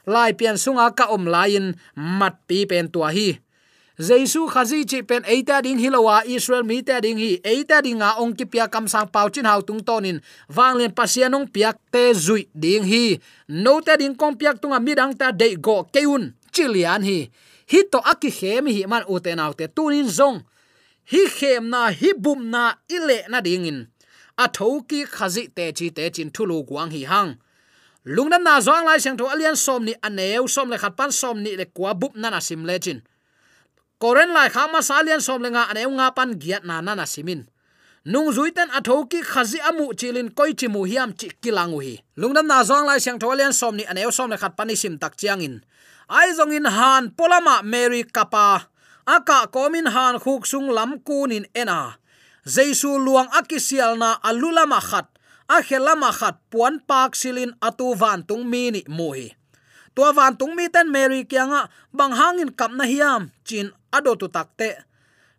lai 0.05 0.33
pian 0.33 0.57
sunga 0.57 0.91
ka 0.97 1.05
om 1.15 1.25
lain, 1.25 1.75
mat 1.95 2.35
pi 2.47 2.65
pen 2.69 2.87
tua 2.93 3.09
hi. 3.11 3.39
Jesu 3.97 4.47
khazi 4.51 4.83
chi 4.83 4.99
pen 5.01 5.23
eita 5.23 5.61
ding 5.63 5.79
hilowa 5.79 6.27
israel 6.27 6.63
mi 6.63 6.81
ta 6.83 6.99
ding 6.99 7.17
hi, 7.17 7.39
eita 7.43 7.79
dinga 7.85 8.19
ong 8.19 8.35
ki 8.35 8.45
pia 8.45 8.67
kam 8.67 8.87
sang 8.91 9.07
pau 9.07 9.29
chin 9.29 9.47
hau 9.47 9.61
tung 9.61 9.79
tonin. 9.79 10.19
Wanglen 10.51 10.91
pasianong 10.91 11.47
piak 11.47 11.79
te 11.91 12.11
zui 12.11 12.47
ding 12.51 12.83
hi. 12.83 13.19
No 13.47 13.79
ta 13.79 13.95
ding 13.95 14.15
kom 14.19 14.35
piak 14.35 14.59
tunga 14.59 14.79
midang 14.83 15.15
ta 15.15 15.31
de 15.31 15.55
go 15.55 15.87
keun 15.93 16.35
chilian 16.51 17.07
hi. 17.07 17.31
Hi 17.71 17.79
to 17.91 17.99
aki 18.03 18.29
khem 18.31 18.67
hi 18.67 18.83
man 18.83 19.07
uten 19.07 19.39
autte 19.39 19.71
tunin 19.71 20.11
zong. 20.11 20.43
Hi 21.11 21.21
khem 21.31 21.69
na, 21.69 21.87
hi 21.87 22.11
bum 22.13 22.51
na 22.51 22.75
ile 22.89 23.23
na 23.31 23.39
dingin 23.39 23.87
a 24.37 24.47
thoki 24.49 25.05
khazi 25.05 25.47
te 25.55 25.71
chi 25.71 25.89
te 25.89 26.09
chin 26.09 26.29
thulu 26.35 26.63
guang 26.67 26.91
hi 26.91 27.03
hang 27.11 27.31
lungnam 28.05 28.45
na 28.45 28.61
zong 28.61 28.85
lai 28.85 29.01
sang 29.01 29.17
tho 29.17 29.25
alian 29.25 29.57
som 29.57 29.81
ni 29.81 29.93
aneu 30.05 30.45
som 30.47 30.69
le 30.69 30.77
khat 30.77 30.93
pan 30.93 31.11
som 31.11 31.41
ni 31.41 31.57
le 31.57 31.65
kwa 31.65 31.97
bup 31.97 32.13
na 32.15 32.29
na 32.29 32.39
sim 32.39 32.61
le 32.61 32.77
chin 32.79 33.01
koren 33.97 34.29
lai 34.37 34.49
kha 34.53 34.69
ma 34.69 34.79
salian 34.85 35.21
som 35.21 35.41
le 35.41 35.49
nga 35.49 35.65
aneu 35.73 35.89
nga 35.97 36.13
pan 36.13 36.37
giat 36.37 36.63
na 36.67 36.81
na 36.85 36.93
na 36.93 37.05
simin. 37.09 37.49
Nung 38.05 38.29
zuiten 38.29 38.69
athoki 38.69 39.25
khazi 39.25 39.57
amu 39.65 39.89
chilin 39.97 40.29
koi 40.29 40.53
chi 40.53 40.67
mu 40.69 40.85
hiam 40.85 41.09
chi 41.17 41.33
kilangu 41.41 41.81
hi. 41.81 41.97
Lungnam 42.21 42.45
na 42.45 42.61
zong 42.61 42.85
lai 42.85 43.01
sang 43.01 43.17
tho 43.17 43.33
alian 43.33 43.49
som 43.49 43.73
ni 43.73 43.83
aneu 43.89 44.13
som 44.13 44.29
le 44.29 44.37
khat 44.37 44.53
pan 44.53 44.69
ni 44.69 44.75
sim 44.77 45.01
tak 45.01 45.17
chiang 45.17 45.41
in. 45.41 45.65
Ai 46.05 46.29
zong 46.37 46.53
in 46.53 46.69
han 46.69 47.09
polama 47.17 47.65
mary 47.65 48.05
kapa 48.05 48.69
aka 49.09 49.49
komin 49.49 49.89
han 49.89 50.21
khuk 50.21 50.45
sung 50.45 50.69
lam 50.69 51.01
kunin 51.01 51.49
ena. 51.57 51.97
Jaisu 52.45 53.01
luang 53.01 53.33
akisial 53.33 53.97
na 53.97 54.21
alulama 54.21 54.77
khat 54.77 55.09
a 55.49 55.61
khelama 55.61 56.11
khat 56.11 56.35
puan 56.49 56.79
Park 56.87 57.15
silin 57.15 57.53
atu 57.61 57.95
van 57.95 58.23
tung 58.23 58.49
mi 58.49 58.71
ni 58.71 58.81
muhi. 58.87 59.33
Tua 59.95 60.13
van 60.13 60.37
tung 60.37 60.55
mi 60.55 60.69
ten 60.69 60.91
mary 60.91 61.23
kyanga 61.23 61.69
bang 61.93 62.13
hangin 62.19 62.51
kap 62.51 62.71
na 62.71 62.83
hiam, 62.83 63.31
chin 63.45 63.71
ado 63.93 64.15
tu 64.15 64.27
takte 64.27 64.83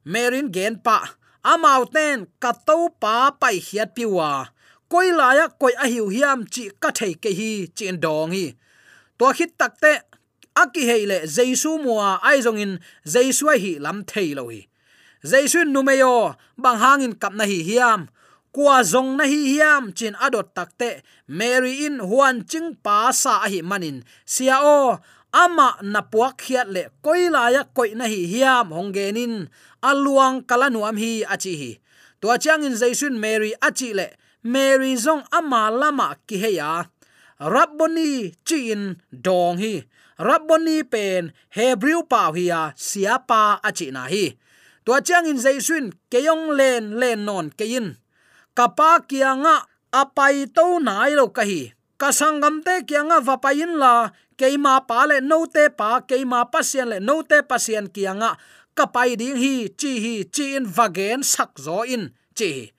merin 0.05 0.53
gen 0.53 0.79
pa 0.79 1.03
amau 1.43 1.85
ten 1.91 2.27
kato 2.41 2.89
pa 3.01 3.31
pai 3.41 3.59
hiat 3.59 3.95
piwa 3.97 4.49
koi 4.89 5.11
laya 5.11 5.49
koi 5.61 5.75
a 5.85 5.87
hiu 5.91 6.07
hiam 6.15 6.47
chi 6.47 6.71
ka 6.83 6.91
thei 6.99 7.15
ke 7.15 7.31
hi, 7.39 7.67
chin 7.77 8.01
dong 8.01 8.31
hi. 8.31 8.55
To 9.19 9.27
khit 9.37 9.59
takte 9.59 9.93
aki 10.55 10.83
heile 10.89 11.19
jaisu 11.27 11.83
muwa 11.83 12.23
aizong 12.23 12.61
in 12.65 12.73
jaisu 13.05 13.51
hi 13.63 13.73
lam 13.85 14.05
thei 14.11 14.35
lo 14.39 14.49
hi. 14.49 14.69
Jaisu 15.27 15.65
numeyo 15.65 16.37
bang 16.57 16.79
hangin 16.79 17.15
kap 17.19 17.35
na 17.35 17.45
hi 17.45 17.59
hiam 17.69 18.07
kwa 18.57 18.81
zong 18.81 19.21
na 19.21 19.29
hi 19.29 19.53
hiam 19.53 19.93
chin 19.93 20.17
adot 20.17 20.57
takte 20.57 21.05
mary 21.29 21.85
in 21.85 22.01
huan 22.01 22.41
ching 22.49 22.73
pa 22.81 23.13
sa 23.13 23.45
hi 23.45 23.61
manin. 23.61 24.01
Sia 24.25 24.65
o, 24.65 24.97
ama 25.29 25.77
na 25.85 26.01
puak 26.01 26.41
khiat 26.41 26.73
le 26.73 26.89
koila 27.05 27.53
ya 27.53 27.69
koi 27.77 27.93
na 27.93 28.09
hi 28.09 28.25
hiam 28.25 28.73
honggenin 28.73 29.53
aluang 29.85 30.41
kalanuam 30.49 30.97
hi 30.97 31.21
achi 31.29 31.55
hi. 31.61 31.73
To 32.25 32.33
chang 32.41 32.65
in 32.65 32.81
jaisun 32.81 33.21
mary 33.21 33.53
achi 33.61 33.93
le, 33.93 34.17
mary 34.41 34.97
zong 34.97 35.29
ama 35.29 35.69
lama 35.69 36.17
ki 36.25 36.41
heya 36.41 36.89
rabboni 37.37 38.33
chin 38.49 38.97
dong 39.13 39.61
hi. 39.61 39.85
Rabboni 40.17 40.81
pen 40.81 41.37
hebrew 41.53 42.09
pa 42.09 42.33
hiya 42.33 42.73
siapa 42.73 43.61
achi 43.61 43.93
na 43.93 44.09
hi. 44.09 44.33
To 44.89 44.97
chang 45.05 45.29
in 45.29 45.37
jaisun 45.37 45.93
keyong 46.09 46.57
len 46.57 46.97
len 46.97 47.29
non 47.29 47.53
kein 47.53 48.01
kapa 48.57 49.05
kianga 49.05 49.69
apai 49.93 50.49
to 50.57 50.81
nai 50.81 51.13
lo 51.19 51.29
kahi. 51.37 51.63
Kasangam 52.01 52.65
te 52.65 52.75
kianga 52.89 53.21
vapain 53.21 53.73
la 53.83 53.95
keima 54.39 54.75
pa 54.89 55.05
le 55.09 55.21
no 55.21 55.45
te 55.55 55.69
pa, 55.79 56.01
keima 56.09 56.41
pasien 56.53 56.89
le 56.93 56.99
no 57.01 57.21
te 57.23 57.39
pasien 57.51 57.87
kianga 57.95 58.31
kapai 58.77 59.17
ding 59.21 59.37
hi, 59.37 59.55
chi 59.81 59.93
hi, 60.05 60.15
chi 60.35 60.57
in 60.57 60.67
vagen 60.77 61.21
sak 61.33 61.53
zo 61.65 61.79
in, 61.95 62.13
chi 62.37 62.73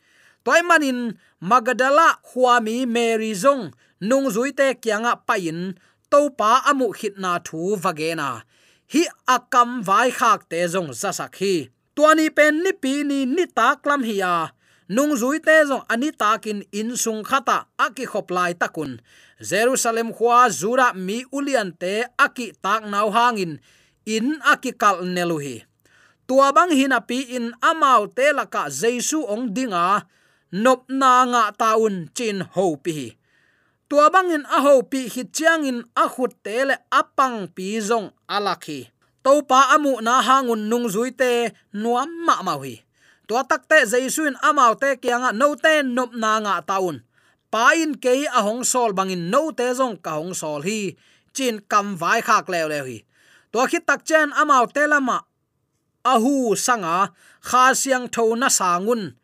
toy 0.45 0.61
manin 0.69 0.99
magadala 1.49 2.07
huami 2.29 2.85
mary 2.95 3.33
zong 3.43 3.63
nung 4.07 4.27
zui 4.33 4.51
te 4.59 4.67
kianga 4.83 5.13
pain 5.27 5.59
to 6.11 6.19
pa 6.39 6.51
amu 6.69 6.87
hit 6.97 7.15
na 7.23 7.31
thu 7.47 7.75
vagena. 7.83 8.29
Hi 8.93 9.03
akam 9.35 9.69
vai 9.87 10.09
khak 10.19 10.47
te 10.51 10.59
zong 10.73 10.89
zasak 11.01 11.33
hi. 11.41 11.55
Tuani 11.95 12.27
pen 12.37 12.63
ni 12.63 12.71
pi 12.81 12.93
ni 13.09 13.19
ni 13.35 13.43
taklam 13.57 14.01
hi 14.09 14.17
a 14.33 14.35
nung 14.87 15.13
zui 15.19 15.39
te 15.43 15.55
zong 15.67 15.85
ani 15.91 16.09
takin 16.11 16.63
in 16.71 16.95
sung 16.95 17.23
khata, 17.23 17.67
aki 17.77 18.05
khop 18.07 18.27
lai 18.31 18.53
takun. 18.55 18.99
Jerusalem 19.39 20.09
khwa 20.15 20.49
zura 20.49 20.95
mi 20.95 21.23
ulian 21.31 21.71
te 21.75 22.07
aki 22.17 22.57
tak 22.63 22.87
nau 22.87 23.07
hangin. 23.11 23.59
In 24.07 24.39
aki 24.43 24.71
kal 24.73 25.03
neluhi. 25.03 25.63
Tua 26.27 26.51
bang 26.55 26.71
hina 26.71 26.99
pi 27.03 27.37
in 27.37 27.55
amau 27.59 28.07
te 28.07 28.31
laka 28.31 28.71
jesu 28.71 29.23
ong 29.27 29.51
dinga. 29.55 30.07
Nop 30.51 30.87
na 30.87 31.27
nga 31.27 31.43
taun 31.51 32.07
chin 32.15 32.39
ho 32.55 32.79
pi. 32.79 33.15
Tua 33.91 34.07
bang 34.11 34.31
in 34.31 34.43
a 34.47 34.59
ho 34.63 34.83
pi 34.83 35.11
hi 35.11 35.23
chiang 35.35 35.67
in 35.67 35.79
a 35.95 36.07
khut 36.07 36.33
te 36.43 36.63
le 36.67 36.75
apang 36.91 37.51
pi 37.55 37.79
zong 37.79 38.11
alakhi 38.27 38.91
to 39.27 39.43
pa 39.43 39.75
amu 39.75 39.99
na 39.99 40.23
hangun 40.23 40.71
nung 40.71 40.87
zui 40.87 41.11
te 41.11 41.51
nuam 41.75 42.07
ma 42.23 42.39
ma 42.47 42.55
hui 43.27 43.43
tua 43.43 43.43
takte 43.43 43.85
jaisuin 43.91 44.35
amau 44.41 44.75
te 44.75 44.95
kyanga 44.95 45.31
no 45.33 45.55
te 45.55 45.83
nop 45.83 46.13
na 46.15 46.39
nga 46.39 46.61
taun. 46.61 47.03
Pain 47.51 47.95
ke 47.95 48.27
a 48.27 48.41
hong 48.41 48.63
sol 48.63 48.93
bangin 48.93 49.29
no 49.29 49.51
te 49.51 49.73
jong 49.73 49.97
ka 50.01 50.11
hong 50.11 50.33
sol 50.33 50.61
hi. 50.61 50.95
Chin 51.33 51.59
kam 51.69 51.97
vai 51.97 52.21
khak 52.21 52.49
lew 52.49 52.67
lew 52.67 52.85
hi. 52.85 53.03
To 53.51 53.67
khi 53.67 53.79
tak 53.79 54.05
chen 54.05 54.31
amau 54.31 54.67
te 54.67 54.87
lama 54.87 55.23
ahu 56.05 56.55
sanga, 56.55 57.11
kha 57.41 57.73
siang 57.73 58.07
tho 58.07 58.35
na 58.35 58.47
sangun 58.47 59.15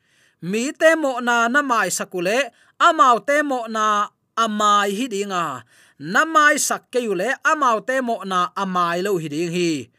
mi 0.42 0.72
te 0.72 0.96
mo 0.96 1.20
na 1.20 1.48
na 1.48 1.62
mai 1.62 1.88
sakule, 1.88 2.52
amau 2.80 3.20
te 3.24 3.42
mo 3.44 3.68
na 3.68 4.08
amai 4.36 4.92
hi 4.92 5.08
dinga. 5.08 5.64
Na 6.00 6.26
mai 6.26 6.60
sak 6.60 6.92
ke 6.92 7.00
yule, 7.00 7.32
amau 7.48 7.80
te 7.80 8.02
mo 8.02 8.24
na 8.26 8.52
amai 8.56 9.00
lo 9.04 9.16
hi 9.16 9.28
ding 9.32 9.52
hi 9.56 9.93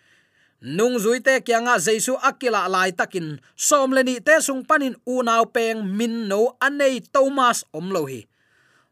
nung 0.64 0.96
zui 0.96 1.20
te 1.20 1.44
kyanga 1.44 1.76
jaisu 1.76 2.16
akila 2.24 2.64
lai 2.72 2.96
takin, 2.96 3.36
som 3.52 3.92
leni 3.92 4.16
te 4.24 4.40
sung 4.40 4.64
panin 4.64 4.96
u 5.04 5.20
naw 5.20 5.44
peng 5.44 5.84
min 5.84 6.24
no 6.28 6.56
anei 6.66 7.04
thomas 7.12 7.68
omlo 7.76 8.08
hi 8.08 8.24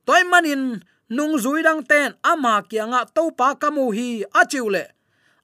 toy 0.05 0.23
manin, 0.29 0.85
nung 1.09 1.41
zui 1.41 1.65
dang 1.65 1.81
ten 1.81 2.13
ama 2.21 2.61
kyanga 2.69 3.09
to 3.17 3.33
pa 3.33 3.57
kamu 3.57 3.85
hi 3.97 4.09
achiule 4.41 4.85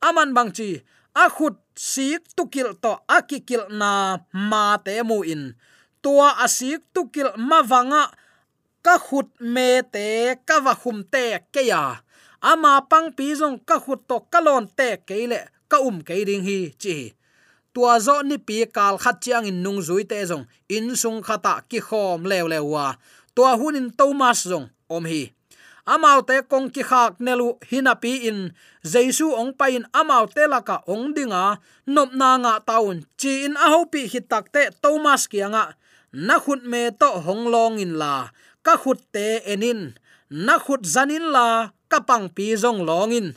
aman 0.04 0.36
bangchi 0.36 0.84
a 1.14 1.26
khut 1.36 1.56
sik 1.74 2.22
tukil 2.36 2.74
to 2.82 2.92
akikil 3.16 3.64
na 3.80 4.18
ma 4.32 4.78
te 4.84 5.02
mu 5.08 5.22
in. 5.22 5.54
Tua 6.02 6.28
asik 6.44 6.80
tukil 6.94 7.30
mawanga 7.48 8.02
ka 8.86 8.94
khut 9.06 9.28
me 9.54 9.82
te 9.94 10.06
ka 10.48 10.56
wa 10.64 10.74
khum 10.74 10.98
te 11.12 11.24
ke 11.54 11.62
ya. 11.70 11.82
Ama 12.50 12.72
pang 12.90 13.08
pi 13.16 13.34
jong 13.38 13.58
ka 13.68 13.76
khut 13.84 14.00
to 14.08 14.16
kalon 14.32 14.64
te 14.78 14.88
ke 15.08 15.26
le 15.30 15.40
ka 15.70 15.78
um 15.88 16.00
ke 16.06 16.24
ding 16.28 16.44
hi, 16.48 16.58
chi 16.82 17.18
tua 17.78 17.94
zo 18.02 18.26
ni 18.26 18.36
pi 18.46 18.66
kal 18.66 18.98
khat 18.98 19.22
chiang 19.22 19.46
in 19.46 19.62
nung 19.62 19.78
zui 19.78 20.02
te 20.10 20.18
zong. 20.26 20.44
In 20.66 20.96
sung 20.98 21.22
khata 21.22 21.62
ki 21.70 21.78
khom 21.78 22.26
lew 22.30 22.46
lew 22.52 22.64
wa. 22.74 22.86
Tua 23.34 23.54
hunin 23.54 23.94
thomas 23.94 24.42
zong, 24.50 24.66
om 24.90 25.04
hi. 25.06 25.30
Amau 25.86 26.20
te 26.28 26.42
kong 26.50 26.68
ki 26.74 26.82
khak 26.90 27.22
nelu 27.22 27.54
hinapi 27.70 28.12
in. 28.28 28.40
Jesu 28.82 29.30
ong 29.30 29.52
pain 29.54 29.86
amau 29.94 30.26
te 30.26 30.42
laka 30.50 30.82
ong 30.90 31.14
dinga 31.14 31.62
nop 31.94 32.10
na 32.18 32.30
nga 32.42 32.54
taun 32.68 33.06
chi 33.20 33.46
in 33.46 33.54
a 33.54 33.66
ho 33.72 33.80
pi 33.92 34.10
hi 34.10 34.20
tak 34.30 34.50
te 34.54 34.62
thomas 34.82 35.22
kianga 35.30 35.64
na 36.26 36.36
khut 36.42 36.60
me 36.70 36.82
to 37.00 37.08
hong 37.26 37.46
long 37.54 37.78
in 37.84 37.94
la. 38.00 38.14
Ka 38.66 38.74
khut 38.82 39.00
te 39.14 39.26
enin 39.52 39.94
na 40.44 40.58
khut 40.64 40.82
zanin 40.94 41.30
la. 41.34 41.70
Kapang 41.88 42.26
pi 42.34 42.58
zong 42.62 42.82
long 42.88 43.14
in. 43.14 43.28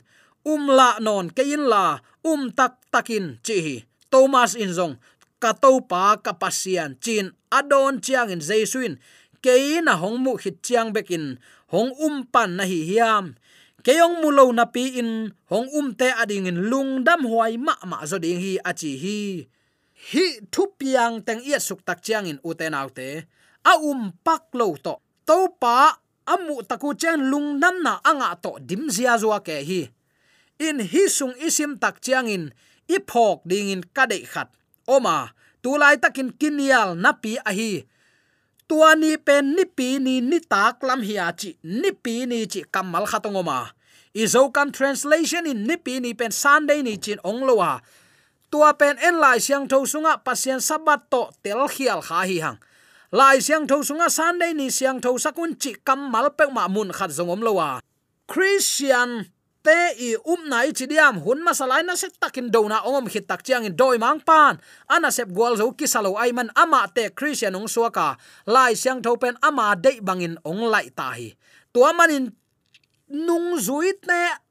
Um 0.44 0.66
la 0.78 0.98
non 1.06 1.30
ke 1.36 1.46
in 1.46 1.64
la 1.72 2.02
um 2.24 2.50
tak 2.54 2.78
takin 2.90 3.38
chi 3.42 3.84
thomas 4.10 4.54
in 4.54 4.70
zong. 4.70 4.96
Ka 5.42 5.50
to 5.58 5.82
pa, 5.82 6.14
ka 6.22 6.38
pasian. 6.38 6.94
Chin, 7.02 7.34
adon 7.50 7.98
chiang 7.98 8.30
in 8.30 8.38
jesuin 8.38 9.02
keina 9.42 9.82
na 9.82 9.92
hong 9.98 10.22
mu 10.22 10.38
khit 10.38 10.62
chiang 10.62 10.94
bekin. 10.94 11.42
Hong 11.74 11.90
um 11.98 12.22
pan 12.22 12.56
na 12.56 12.64
hi 12.64 12.86
hiam. 12.86 13.34
Keyong 13.82 14.22
mulo 14.22 14.54
na 14.54 14.70
pi 14.70 15.02
in. 15.02 15.34
Hong 15.50 15.66
um 15.74 15.90
te 15.98 16.14
ading 16.14 16.46
in 16.46 16.70
lungdam 16.70 17.26
huai 17.26 17.58
ma 17.58 17.74
ma 17.82 18.06
zo 18.06 18.22
ding 18.22 18.38
hi 18.38 18.62
achi 18.62 18.92
hi. 19.02 19.18
Hi 20.14 20.26
thu 20.54 20.70
piang 20.78 21.26
teng 21.26 21.42
ia 21.42 21.58
suk 21.58 21.82
tak 21.82 21.98
chiang 22.06 22.30
in 22.30 22.38
uten 22.46 22.78
autte 22.78 23.26
a 23.66 23.72
um 23.82 24.14
pak 24.22 24.54
lo 24.54 24.78
to. 24.78 24.94
To 25.26 25.38
pa 25.58 25.98
amu 26.26 26.62
taku 26.62 26.94
chen 26.94 27.18
lungnam 27.30 27.82
na 27.82 27.98
anga 28.06 28.38
to 28.38 28.62
dim 28.62 28.86
zia 28.94 29.18
zo 29.18 29.34
ke 29.42 29.58
hi 29.66 29.90
in 30.62 30.78
hi 30.78 31.10
sung 31.10 31.34
isim 31.42 31.74
tak 31.82 31.98
chiang 31.98 32.30
in 32.30 32.54
i 32.86 32.98
phok 33.02 33.42
ding 33.42 33.74
in 33.74 33.82
ka 33.96 34.06
dei 34.06 34.22
khat. 34.22 34.48
Oma 34.86 35.34
tu 35.62 35.74
lai 35.78 35.98
takin 35.98 36.30
kinial 36.38 36.94
napi 36.94 37.38
ahi 37.42 37.86
tuani 38.68 39.14
tua 39.14 39.24
pen 39.26 39.44
ni 39.56 39.64
pi 39.64 39.98
ni 39.98 40.20
ni 40.20 40.38
tak 40.40 40.82
lam 40.82 41.02
hi 41.02 41.14
a 41.18 41.28
chi, 41.34 41.50
ni 41.62 41.90
pi 41.92 42.26
ni 42.26 42.46
chi 42.46 42.62
kamal 42.74 43.04
khatongoma 43.06 43.70
izo 44.14 44.50
kan 44.54 44.72
translation 44.72 45.46
in 45.46 45.66
ni 45.68 45.76
pi 45.76 46.00
ni 46.00 46.14
pen 46.14 46.32
sunday 46.32 46.82
ni 46.82 46.96
chin 46.96 47.18
onglowa 47.24 47.80
tua 48.50 48.72
pen 48.74 48.96
en 48.98 49.16
lai 49.22 49.38
siang 49.38 49.68
tho 49.70 49.84
sunga 49.86 50.18
pasien 50.26 50.60
sabat 50.60 51.00
to 51.12 51.22
tel 51.42 51.68
khial 51.68 52.00
kha 52.02 52.20
hi 52.28 52.38
hang. 52.44 52.58
Lai 53.12 53.44
siang 53.44 53.68
tho 53.68 53.84
sunga 53.84 54.08
sunday 54.08 54.52
ni 54.56 54.72
siang 54.72 54.98
tho 55.04 55.20
sakun 55.20 55.52
chi 55.60 55.76
kamal 55.84 56.32
pek 56.32 56.50
ma 56.56 56.64
mun 56.68 56.88
khat 56.96 57.10
zongom 57.12 57.40
lowa 57.44 57.80
christian 58.32 59.28
te 59.62 59.78
i 59.98 60.14
um 60.26 60.42
nai 60.50 60.74
chi 60.76 60.86
diam. 60.90 61.22
Hun 61.22 61.42
ma 61.46 61.54
salai 61.54 61.82
na 61.86 61.94
se 61.94 62.10
takin 62.10 62.50
do 62.50 62.66
na 62.68 62.82
ongom 62.82 63.06
khit 63.06 63.26
tak 63.30 63.46
chiang 63.46 63.64
in 63.64 63.76
doi 63.78 63.98
mang 63.98 64.20
pan. 64.20 64.58
Ana 64.90 65.10
sep 65.14 65.30
gwal 65.30 65.56
zo 65.56 65.70
ki 65.72 65.86
salo 65.86 66.18
ai 66.18 66.34
man 66.34 66.50
ama 66.58 66.86
te 66.90 67.08
christian 67.14 67.54
ong 67.54 67.70
suaka. 67.70 68.18
Lai 68.46 68.74
siang 68.74 69.00
tho 69.02 69.16
pen 69.16 69.38
ama 69.42 69.74
dei 69.78 70.02
bangin 70.02 70.36
ong 70.44 70.66
lai 70.66 70.90
ta 70.90 71.14
hi. 71.14 71.30
Tua 71.72 71.94
manin 71.94 72.34
nung 73.08 73.60
zuit 73.60 74.02
ne 74.08 74.41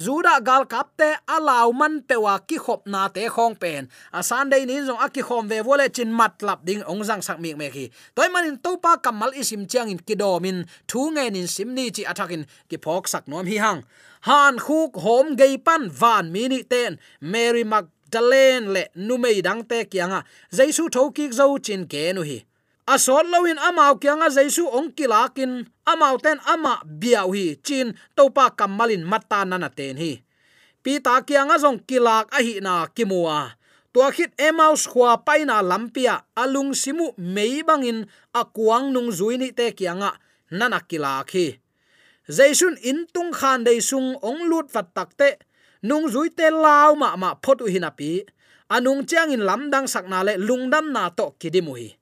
zuda 0.00 0.40
gal 0.40 0.64
kapte 0.64 1.12
alaw 1.28 1.68
man 1.76 2.00
pewa 2.08 2.40
ki 2.48 2.56
khop 2.56 2.88
na 2.88 3.08
te 3.12 3.28
khong 3.28 3.54
pen. 3.60 3.88
A 4.12 4.22
sunday 4.24 4.64
ni 4.64 4.80
zong 4.80 4.96
aki 4.96 5.20
khom 5.20 5.44
ve 5.48 5.60
wole 5.60 5.86
chin 5.92 6.10
mat 6.12 6.40
lap 6.42 6.64
ding 6.64 6.82
ong 6.88 7.04
jang 7.04 7.20
sak 7.20 7.38
mi 7.38 7.52
me 7.54 7.68
ki 7.68 7.92
toy 8.16 8.28
manin 8.32 8.56
to 8.64 8.80
pa 8.80 8.96
kamal 8.96 9.30
isim 9.36 9.68
chiang 9.68 9.92
in 9.92 10.00
kidomin 10.00 10.64
thu 10.88 11.12
nge 11.12 11.24
nin 11.30 11.46
simni 11.46 11.92
chi 11.92 12.02
athakin 12.10 12.48
ki 12.68 12.76
phok 12.84 13.04
sak 13.12 13.28
nom 13.28 13.46
hi 13.46 13.60
hang. 13.60 13.84
Han 14.28 14.56
khuk 14.56 14.96
hom 15.04 15.36
gei 15.36 15.60
pan 15.66 15.92
van 16.00 16.32
mini 16.32 16.64
ten. 16.64 16.96
Mary 17.20 17.64
magdalene 17.64 18.72
le 18.74 18.82
numei 18.96 19.44
dang 19.44 19.62
te 19.68 19.84
kyanga 19.84 20.24
jaisu 20.56 20.88
thoki 20.88 21.28
zo 21.28 21.46
chin 21.66 21.84
ke 21.92 22.12
nu 22.16 22.24
hi. 22.24 22.38
Asol 22.88 23.28
lowin 23.32 23.60
amau 23.68 24.00
kyanga 24.02 24.32
jaisu 24.32 24.64
ong 24.66 24.90
kilakin 24.96 25.68
amau 25.92 26.16
ten 26.22 26.38
ama 26.46 26.80
biau 26.86 27.34
hi. 27.34 27.58
Chin 27.66 27.94
topa 28.16 28.54
kamalin 28.58 29.02
mata 29.02 29.44
nana 29.44 29.68
ten 29.68 29.96
hi. 29.96 30.22
Pi 30.82 31.02
ta 31.04 31.20
kianga 31.26 31.56
zong 31.60 31.82
kilak 31.88 32.30
a 32.32 32.38
hi 32.40 32.62
na 32.64 32.86
kimua. 32.96 33.60
Tua 33.92 34.08
khit 34.14 34.32
emaus 34.38 34.86
khwa 34.86 35.18
paina 35.26 35.58
lampia 35.62 36.22
alung 36.38 36.70
simu 36.72 37.10
mei 37.18 37.66
bangin 37.66 38.06
akuang 38.30 38.94
nung 38.94 39.10
zuini 39.10 39.50
te 39.50 39.74
kianga 39.74 40.14
nana 40.50 40.78
kilak 40.80 41.30
hi. 41.34 41.58
Jaisun 42.30 42.78
in 42.86 43.10
tung 43.10 43.34
khan 43.34 43.66
dei 43.66 43.82
sung 43.82 44.14
ong 44.22 44.46
lut 44.46 44.70
fat 44.70 44.94
takte 44.94 45.42
nung 45.82 46.06
zui 46.06 46.30
te 46.30 46.46
law 46.50 46.94
ma 46.94 47.18
ma 47.18 47.34
photu 47.42 47.66
hinapi 47.66 48.22
anung 48.70 49.02
chiang 49.02 49.34
in 49.34 49.42
lamdang 49.42 49.90
sakna 49.90 50.22
le 50.22 50.38
lungdam 50.38 50.94
na 50.94 51.10
to 51.10 51.34
kidimu 51.40 51.74
hi 51.74 51.99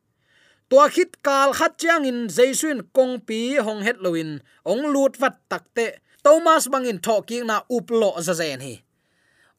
tua 0.70 0.88
khit 0.94 1.12
kal 1.26 1.52
khat 1.58 1.72
chiang 1.80 2.04
in 2.10 2.20
jaisun 2.36 2.78
kong 2.96 3.14
pi 3.26 3.38
hong 3.66 3.82
het 3.86 3.98
loin 4.04 4.30
ong 4.72 4.84
lut 4.94 5.14
vat 5.22 5.36
takte 5.50 5.86
thomas 6.24 6.64
bangin 6.72 6.98
tho 7.06 7.16
ki 7.28 7.38
na 7.48 7.56
uplo 7.76 8.10
za 8.26 8.34
zen 8.40 8.60
hi. 8.66 8.74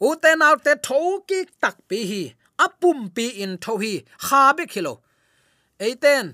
Uten 0.08 0.41
out 0.48 0.63
te 0.65 0.74
tho 0.88 1.00
ki 1.30 1.39
tak 1.62 1.78
pi 1.89 2.00
hi 2.12 2.24
apum 2.65 3.00
pi 3.15 3.26
in 3.43 3.58
tho 3.63 3.74
hi, 3.84 3.93
kha 4.26 4.41
be 4.58 4.63
khilo 4.74 4.93
eiten 5.86 6.26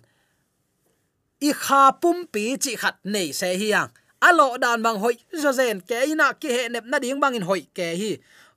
i 1.48 1.52
kha 1.64 1.82
pum 2.02 2.18
pi 2.34 2.44
chi 2.64 2.74
khat 2.82 2.98
nei 3.14 3.30
se 3.40 3.50
hi 3.62 3.68
yang 3.76 3.92
alo 4.28 4.48
dan 4.64 4.84
bang 4.86 5.00
hoi 5.04 5.16
zo 5.42 5.52
zen 5.60 5.80
ke 5.90 5.98
ina 6.12 6.28
ki 6.42 6.50
he 6.56 6.64
nep 6.74 6.86
na 6.92 6.98
ding 7.04 7.20
bangin 7.24 7.48
hoi 7.50 7.62
ke 7.78 7.88
hi, 8.02 8.12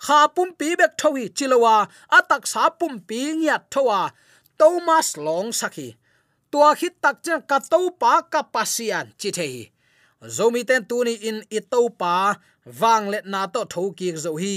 kha 0.07 0.19
pum 0.35 0.49
pi 0.59 0.69
bek 0.81 0.93
tho 1.01 1.09
hi 1.17 1.25
chilowa 1.37 1.77
atak 2.19 2.43
sa 2.53 2.63
pum 2.79 2.95
pi 3.09 3.21
ngiat 3.39 3.63
thowa 3.73 4.01
thomas 4.59 5.09
long 5.27 5.51
sakhi 5.61 5.89
tua 6.53 6.71
khit 6.79 6.95
tak 7.05 7.17
chen 7.25 7.41
ka 7.51 7.59
to 7.73 7.81
pa 8.01 8.13
ka 8.33 8.41
pasian 8.55 9.07
chi 9.21 9.31
the 9.37 9.47
hi. 9.47 9.65
Zomi 10.37 10.67
ten 10.69 10.83
tu 10.89 11.05
ni 11.07 11.15
in 11.29 11.39
i 11.57 11.61
to 11.73 11.81
pa 12.01 12.37
wang 12.81 13.05
let 13.13 13.25
na 13.33 13.47
to 13.47 13.63
tho 13.73 13.83
ki 13.99 14.09
zo 14.25 14.33
hi. 14.43 14.57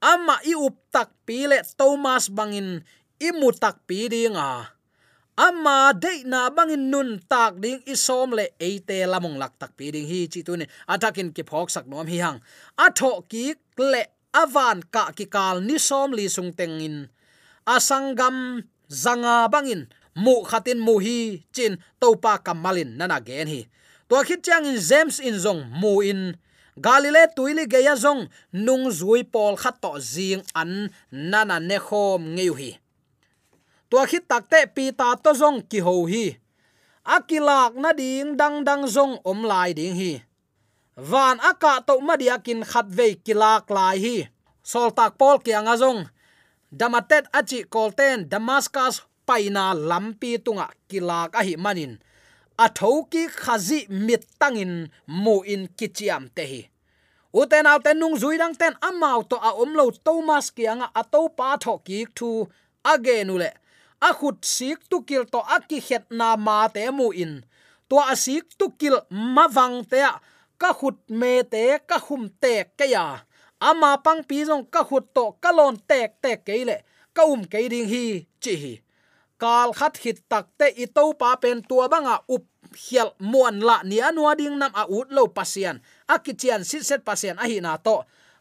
Ama 0.00 0.40
i 0.50 0.54
up 0.66 0.76
tak 0.94 1.10
pi 1.26 1.38
le 1.50 1.58
thomas 1.78 2.24
bangin 2.36 2.80
i 3.26 3.28
mu 3.38 3.48
tak 3.52 3.76
pi 3.86 4.08
dinga. 4.12 4.50
Ama 5.36 5.92
de 6.02 6.12
na 6.32 6.40
bangin 6.56 6.84
nun 6.92 7.10
tak 7.32 7.52
ding 7.62 7.80
isom 7.84 8.32
le 8.38 8.44
eite 8.66 8.98
lamong 9.12 9.36
lak 9.42 9.52
tak 9.60 9.72
pi 9.76 9.92
ding 9.94 10.08
hi, 10.10 10.20
chi 10.32 10.40
tu 10.46 10.56
ni 10.56 10.66
atakin 10.92 11.28
ki 11.36 11.42
phok 11.50 11.68
sak 11.74 11.84
nom 11.90 12.08
hi 12.12 12.18
hang. 12.24 12.38
A 12.84 12.86
tho 12.98 13.10
ki 13.30 13.44
le 13.92 14.02
avan 14.42 14.78
ka 14.94 15.12
ki 15.16 15.26
kal 15.34 15.56
ni 15.68 15.76
som 15.78 16.08
li 16.18 16.26
sung 16.36 16.52
teng 16.58 16.80
in 16.80 16.96
asangam 17.74 18.64
zanga 18.88 19.48
bangin 19.52 19.82
mu 20.14 20.42
khatin 20.44 20.78
mu 20.78 20.98
hi 20.98 21.44
chin 21.52 21.78
topa 22.00 22.38
kamalin 22.38 22.96
nana 22.98 23.20
gen 23.20 23.48
hi. 23.48 23.66
To 24.08 24.16
khit 24.26 24.42
chang 24.42 24.66
in 24.66 24.78
james 24.78 25.20
in 25.20 25.34
zong 25.38 25.70
mu 25.70 26.02
in. 26.02 26.36
Galile 26.80 27.30
tuili 27.36 27.66
geya 27.66 27.94
zong 27.94 28.28
nung 28.52 28.90
zui 28.90 29.22
pol 29.22 29.56
khat 29.56 29.78
to 29.82 29.98
jing 30.00 30.42
an 30.54 30.90
nana 31.10 31.60
ne 31.60 31.78
khom 31.78 32.34
ngeu 32.34 32.54
hi. 32.54 32.70
To 33.90 33.98
khit 34.10 34.26
takte 34.30 34.66
pi 34.74 34.90
ta 34.90 35.14
to 35.14 35.30
zong 35.30 35.62
ki 35.70 35.78
ho 35.86 36.06
hi. 36.06 36.38
Akilak 37.04 37.74
na 37.74 37.92
ding 37.92 38.36
dang 38.36 38.64
dang 38.64 38.86
zong 38.86 39.18
om 39.24 39.40
lai 39.46 39.72
ding 39.72 39.94
hi. 39.94 40.22
Van 40.96 41.38
aka 41.40 41.80
to 41.86 42.00
madiakin 42.00 42.62
khat 42.66 42.86
ve 42.86 43.14
kilak 43.14 43.70
lai 43.70 43.98
hi. 43.98 44.16
Sol 44.62 44.90
tak 44.90 45.18
pol 45.18 45.38
kianga 45.38 45.74
zong. 45.78 46.06
Damatet 46.70 47.26
achi 47.32 47.64
kolten 47.64 48.28
damascus 48.30 49.02
paina 49.30 49.64
lampi 49.88 50.30
tunga 50.44 50.66
kilak 50.90 51.30
a 51.38 51.42
hi 51.46 51.54
manin. 51.64 51.92
A 52.64 52.66
thoki 52.78 53.22
khazi 53.40 53.80
mit 54.06 54.22
tangin 54.40 54.74
mu 55.22 55.36
in 55.54 55.62
kichiam 55.78 56.24
te 56.36 56.44
hi. 56.52 56.62
Uten 57.40 57.66
al 57.70 57.80
ten 57.84 57.96
nung 58.00 58.16
zui 58.22 58.36
dang 58.42 58.54
ten 58.60 58.74
amau 58.88 59.20
to 59.30 59.36
a 59.48 59.50
omlo 59.62 59.84
thomas 60.04 60.46
kianga 60.56 60.86
a 61.00 61.02
to 61.12 61.20
pa 61.38 61.48
tho 61.62 61.74
ki 61.86 61.98
thu 62.16 62.30
agenule, 62.92 63.30
ule 63.34 63.50
a 64.08 64.10
khut 64.18 64.38
sik 64.54 64.78
tu 64.90 64.96
kil 65.08 65.24
to 65.32 65.38
a 65.54 65.56
ki 65.68 65.78
het 65.86 66.04
na 66.18 66.28
ma 66.46 66.58
te 66.74 66.82
mu 66.98 67.06
in. 67.24 67.34
To 67.88 67.96
a 68.12 68.14
sik 68.24 68.44
tu 68.58 68.66
kil 68.80 68.96
ma 69.34 69.44
wang 69.56 69.78
te 69.92 70.00
ka 70.60 70.70
khut 70.78 70.98
me 71.20 71.32
te 71.52 71.62
ka 71.88 71.96
hum 72.06 72.22
te 72.42 72.54
ke 72.78 72.86
ya. 72.94 73.04
Ama 73.68 73.90
pang 74.04 74.22
pi 74.28 74.38
jong 74.48 74.64
ka 74.74 74.82
khut 74.88 75.04
to 75.16 75.24
ka 75.42 75.50
lon 75.58 75.76
tek 75.90 76.10
tek 76.22 76.38
ke 76.46 76.54
le. 76.68 76.76
Ka 77.16 77.22
um 77.32 77.42
ke 77.52 77.58
ding 77.72 77.88
hi 77.92 78.04
chi 78.42 78.54
hi 78.62 78.74
kal 79.42 79.72
khat 79.78 79.94
hit 80.02 80.18
tak 80.28 80.46
te 80.58 80.66
i 80.82 80.86
to 80.96 81.04
pa 81.20 81.36
pen 81.42 81.58
tua 81.68 81.88
banga 81.92 82.16
up 82.34 82.44
hial 82.84 83.10
muan 83.32 83.56
la 83.68 83.76
ni 83.88 83.98
anua 84.08 84.32
ding 84.38 84.56
nam 84.60 84.72
a 84.82 84.84
ut 84.98 85.08
lo 85.16 85.22
pasian 85.36 85.76
akichian 86.14 86.62
sit 86.70 86.84
set 86.88 87.00
pasian 87.08 87.38
a 87.42 87.46
hi 87.50 87.58
na 87.64 87.76
to. 87.86 87.96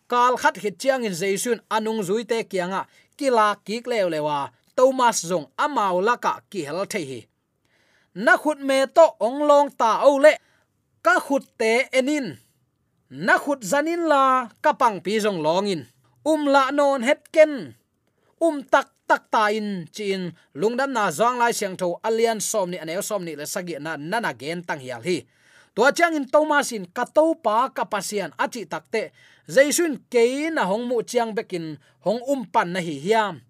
Kal 0.09 0.33
khat 0.41 0.57
hit 0.57 0.75
chiang 0.81 1.05
in 1.05 1.13
jaisun 1.13 1.59
anung 1.69 2.01
zui 2.01 2.25
te 2.25 2.43
kianga. 2.51 2.81
Kila 3.17 3.47
kik 3.65 3.85
lew 3.85 4.09
lewa. 4.09 4.49
Thomas 4.75 5.21
zong 5.29 5.47
amau 5.57 6.01
laka 6.01 6.41
ki 6.49 6.65
hel 6.65 6.81
the 6.89 6.99
hi. 7.09 7.21
Na 8.15 8.33
khut 8.41 8.59
me 8.67 8.77
to 8.95 9.05
ong 9.21 9.39
long 9.49 9.69
ta 9.79 10.01
o 10.09 10.17
le. 10.17 10.33
Ka 11.05 11.15
khut 11.25 11.45
te 11.59 11.71
enin. 11.93 12.37
Na 13.09 13.37
khut 13.37 13.61
zanin 13.61 14.09
la 14.11 14.49
kapang 14.63 14.97
pi 15.03 15.19
zong 15.21 15.39
longin. 15.45 15.85
Um 16.25 16.41
la 16.53 16.71
non 16.71 17.01
het 17.03 17.21
ken. 17.31 17.75
Um 18.41 18.63
tak 18.63 18.87
tak 19.09 19.33
ta 19.33 19.49
in, 19.49 19.89
chin 19.89 20.37
lungdam 20.53 20.93
na 20.93 21.09
zong 21.09 21.41
lai 21.41 21.53
siang 21.57 21.73
tho 21.73 21.97
alian 22.05 22.37
som 22.37 22.69
ni 22.69 22.77
anel 22.77 23.01
som 23.01 23.25
ni, 23.25 23.33
le 23.39 23.45
sagi 23.49 23.75
na 23.81 23.97
nana 23.97 24.31
gen, 24.37 24.61
tang 24.61 24.77
hial 24.77 25.01
hi. 25.01 25.25
To 25.75 25.81
chang 25.97 26.13
in 26.13 26.29
thomas 26.29 26.69
in 26.77 26.85
ka 26.85 27.05
to 27.09 27.33
pa, 27.41 27.73
ka 27.73 27.89
pasian 27.89 28.29
achi 28.37 28.69
takte 28.69 29.09
jaisun 29.49 29.93
ke 30.11 30.53
na 30.53 30.69
hong 30.69 30.85
mu 30.89 31.01
chiang 31.01 31.33
bekin 31.33 31.81
hong 32.05 32.21
um 32.29 32.45
pan 32.53 32.69
na 32.73 32.81
hi 32.87 32.95
hiam. 33.01 33.41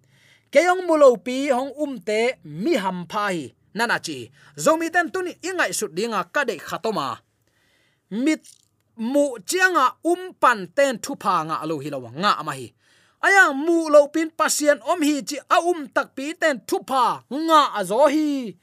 Keyong 0.52 0.82
mulo 0.88 1.16
pi, 1.20 1.52
hong 1.52 1.72
um 1.76 2.00
te, 2.00 2.40
mi 2.44 2.74
ham 2.74 3.06
phai 3.12 3.52
nana 3.74 3.98
chi. 4.06 4.30
Zomi 4.56 4.88
ten 4.94 5.10
tuni 5.12 5.32
ingai 5.42 5.72
sut 5.76 5.92
dinga 5.96 6.24
ka 6.34 6.44
de 6.48 6.56
khatoma 6.58 7.20
mit 8.10 8.42
mu 8.96 9.24
chianga 9.48 9.86
um 10.04 10.34
pan 10.42 10.66
ten 10.76 10.98
thu 11.04 11.12
pha 11.22 11.34
nga 11.46 11.56
alo 11.62 11.76
hilawa 11.84 12.10
nga 12.20 12.42
ma 12.46 12.52
hi 12.58 12.66
ayang 13.26 13.54
mu 13.66 13.88
lo 13.94 14.00
pin 14.14 14.28
pasien 14.38 14.78
om 14.90 15.00
hi 15.08 15.16
chi 15.28 15.36
a 15.54 15.56
um 15.70 15.80
tak 15.94 16.08
pi 16.16 16.26
ten 16.40 16.56
thu 16.68 16.78
pa 16.90 17.04
nga 17.46 17.60
a 17.78 17.80
zo 17.90 18.06
hi. 18.14 18.56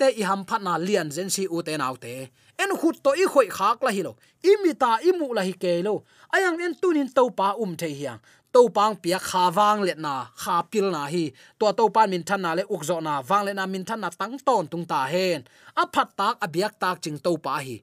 Te 0.00 0.08
i 0.20 0.22
ham 0.28 0.42
phat 0.48 0.62
na 0.66 0.74
lian 0.86 1.08
zen 1.16 1.30
si 1.34 1.44
u 1.54 1.62
te 1.66 1.76
nau 1.76 1.94
te. 2.04 2.14
En 2.62 2.70
khut 2.80 2.96
to 3.04 3.10
i 3.22 3.24
khoi 3.32 3.48
khak 3.56 3.78
la 3.84 3.90
hi 3.96 4.02
lo. 4.06 4.12
Imita 4.50 4.90
imu 5.08 5.26
la 5.36 5.42
hi 5.48 5.54
ke 5.62 5.72
lo. 5.86 5.94
Ayang 6.34 6.58
en 6.64 6.74
tunin 6.80 7.08
to 7.16 7.22
pa 7.38 7.48
um 7.62 7.72
the 7.80 7.88
hiang 7.98 8.20
to 8.52 8.68
pang 8.68 8.96
pia 8.96 9.18
kha 9.18 9.50
wang 9.56 9.80
let 9.82 9.98
na, 9.98 10.14
kha 10.42 10.62
pil 10.70 10.90
na 10.90 11.02
hi. 11.12 11.24
To 11.58 11.72
to 11.72 11.88
pan 11.94 12.10
min 12.10 12.22
than 12.28 12.42
na 12.42 12.50
le 12.58 12.62
uk 12.74 12.82
zo 12.88 13.00
na 13.00 13.22
wang 13.28 13.44
le 13.46 13.52
na 13.54 13.64
min 13.66 13.84
than 13.88 14.00
na 14.00 14.10
tang 14.10 14.36
ton 14.46 14.66
tung 14.70 14.84
ta 14.84 15.00
hen. 15.12 15.40
A 15.76 15.84
phat 15.94 16.08
tak, 16.18 16.36
a 16.44 16.46
biak 16.54 16.74
tak 16.82 16.96
ching 17.02 17.18
to 17.24 17.32
pa 17.44 17.54
hi. 17.66 17.76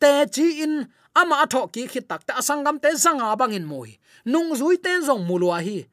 Te 0.00 0.12
chi 0.34 0.46
in 0.64 0.74
ama 1.14 1.44
atho 1.44 1.68
ki 1.74 1.86
khit 1.92 2.08
tak 2.10 2.22
ta 2.26 2.40
sangam 2.48 2.76
te 2.82 2.88
zanga 3.04 3.36
bangin 3.40 3.64
moi 3.64 3.90
nung 4.24 4.50
zui 4.58 4.76
ten 4.84 5.00
zong 5.02 5.24
mulwa 5.28 5.58
hi. 5.66 5.86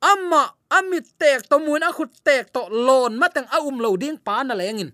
Amma 0.00 0.54
amit 0.70 1.06
tek 1.18 1.48
to 1.50 1.58
mun 1.58 1.82
a 1.82 1.90
khut 1.96 2.12
tek 2.26 2.52
to 2.54 2.62
lon 2.86 3.18
matang 3.20 3.48
a 3.50 3.58
um 3.68 3.78
lo 3.84 3.96
ding 3.96 4.18
pa 4.26 4.42
na 4.46 4.54
lengin 4.54 4.90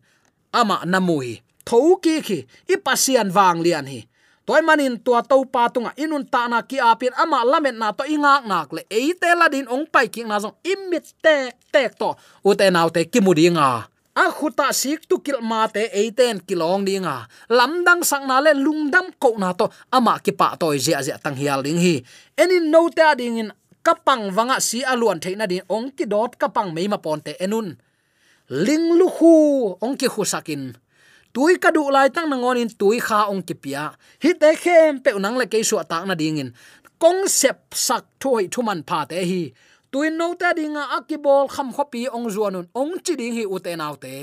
ama 0.52 0.76
namui 0.86 1.42
tho 1.64 1.96
ki 1.96 2.20
khi, 2.20 2.38
i 2.72 2.76
pasian 2.76 3.32
wang 3.32 3.60
lian 3.64 3.86
hi. 3.88 4.00
Toy 4.44 4.60
manin 4.60 5.00
tua 5.00 5.24
to 5.24 5.40
pa 5.48 5.72
tunga 5.72 5.96
inun 5.96 6.28
ta 6.28 6.44
na 6.48 6.60
ki 6.60 6.76
apin, 6.76 7.16
ama 7.16 7.40
lamet 7.48 7.76
na 7.80 7.96
to 7.96 8.04
inga 8.04 8.44
nak 8.44 8.68
le. 8.76 8.84
E 8.92 9.16
te 9.16 9.32
la 9.32 9.48
din 9.48 9.64
ong 9.64 9.88
pai 9.88 10.12
ki 10.12 10.28
na 10.28 10.36
zong 10.36 10.52
imit 10.60 11.16
tek 11.24 11.56
tek 11.72 11.96
to. 11.96 12.12
U 12.44 12.52
te 12.52 12.68
naw 12.68 12.92
te 12.92 13.08
ki 13.08 13.24
mudi 13.24 13.48
nga 13.56 13.88
a 14.14 14.30
khuta 14.30 14.70
sik 14.72 15.08
tu 15.08 15.18
kil 15.18 15.40
ma 15.42 15.66
te 15.66 15.90
e 15.92 16.10
ten 16.10 16.40
kilong 16.46 16.86
dinga. 16.86 17.26
Lamdang 17.50 18.02
sang 18.04 18.26
na 18.26 18.38
le 18.40 18.54
lungdam 18.54 19.10
ko 19.18 19.34
na 19.38 19.52
to. 19.52 19.66
Ama 19.92 20.18
ki 20.24 20.32
pa 20.32 20.56
toy 20.60 20.78
zia 20.78 21.02
zia 21.02 21.18
tang 21.18 21.36
hial 21.36 21.62
ding 21.62 21.78
hi. 21.78 22.02
Any 22.38 22.60
no 22.60 22.88
ta 22.88 23.14
ding 23.14 23.38
in 23.38 23.50
kapang 23.82 24.30
wanga 24.36 24.60
si 24.60 24.82
aluan 24.82 25.18
theina 25.20 25.46
din. 25.46 25.62
Ong 25.68 25.90
ki 25.96 26.06
dot 26.06 26.38
kapang 26.38 26.70
meima 26.70 27.02
ponte 27.02 27.34
enun. 27.40 27.76
Ling 28.50 28.86
lu 28.98 29.08
khu 29.08 29.34
ong 29.82 29.96
ki 29.98 30.08
khusakin 30.08 30.74
tui 31.34 31.58
ka 31.58 31.70
du 31.74 31.90
lai 31.90 32.08
tang 32.14 32.30
nangon 32.30 32.62
in, 32.62 32.70
tui 32.70 33.02
kha 33.02 33.26
ong 33.32 33.42
ki 33.42 33.54
pia. 33.58 33.90
Hi 34.22 34.32
te 34.40 34.54
khem 34.62 35.02
pe 35.02 35.10
unang 35.18 35.36
le 35.40 35.46
ke 35.50 35.58
su 35.66 35.76
ta 35.90 36.04
na 36.06 36.14
ding 36.14 36.38
in. 36.38 36.54
Kong 37.02 37.26
sep 37.26 37.74
sak 37.74 38.04
thoi 38.22 38.46
thuman 38.46 38.86
pha 38.88 39.04
te 39.10 39.18
hi 39.30 39.42
tuin 39.94 40.18
no 40.18 40.34
ta 40.34 40.50
dinga 40.58 40.82
akibol 40.98 41.46
kham 41.54 41.68
khopi 41.76 42.10
ong 42.16 42.26
zuanun 42.34 42.66
ong 42.74 42.94
chi 43.04 43.14
ding 43.20 43.34
hi 43.38 43.44
u 43.54 43.58
te 43.62 44.14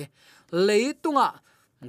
leitunga 0.67 1.27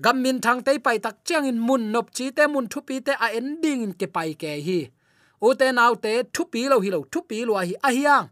gamin 0.05 0.38
thang 0.45 0.62
te 0.62 0.79
pai 0.79 0.99
tak 1.05 1.16
chang 1.25 1.45
in 1.51 1.59
mun 1.59 1.83
nop 1.92 2.07
chi 2.16 2.31
te 2.37 2.47
mun 2.47 2.66
thu 2.71 2.81
pi 2.88 3.01
te 3.07 3.12
a 3.12 3.27
ending 3.38 3.81
dạ 3.81 3.87
in 3.87 3.92
ke 3.99 4.07
pai 4.07 4.35
ke 4.42 4.53
hi 4.66 4.79
u 5.40 5.55
te 5.55 6.12
thu 6.35 6.42
pi 6.53 6.61
lo 6.71 6.79
hi 6.79 6.90
lo 6.95 7.01
thu 7.12 7.21
pi 7.29 7.45
lo 7.45 7.55
hi 7.59 7.75
a 7.83 7.90
hiang 7.90 8.27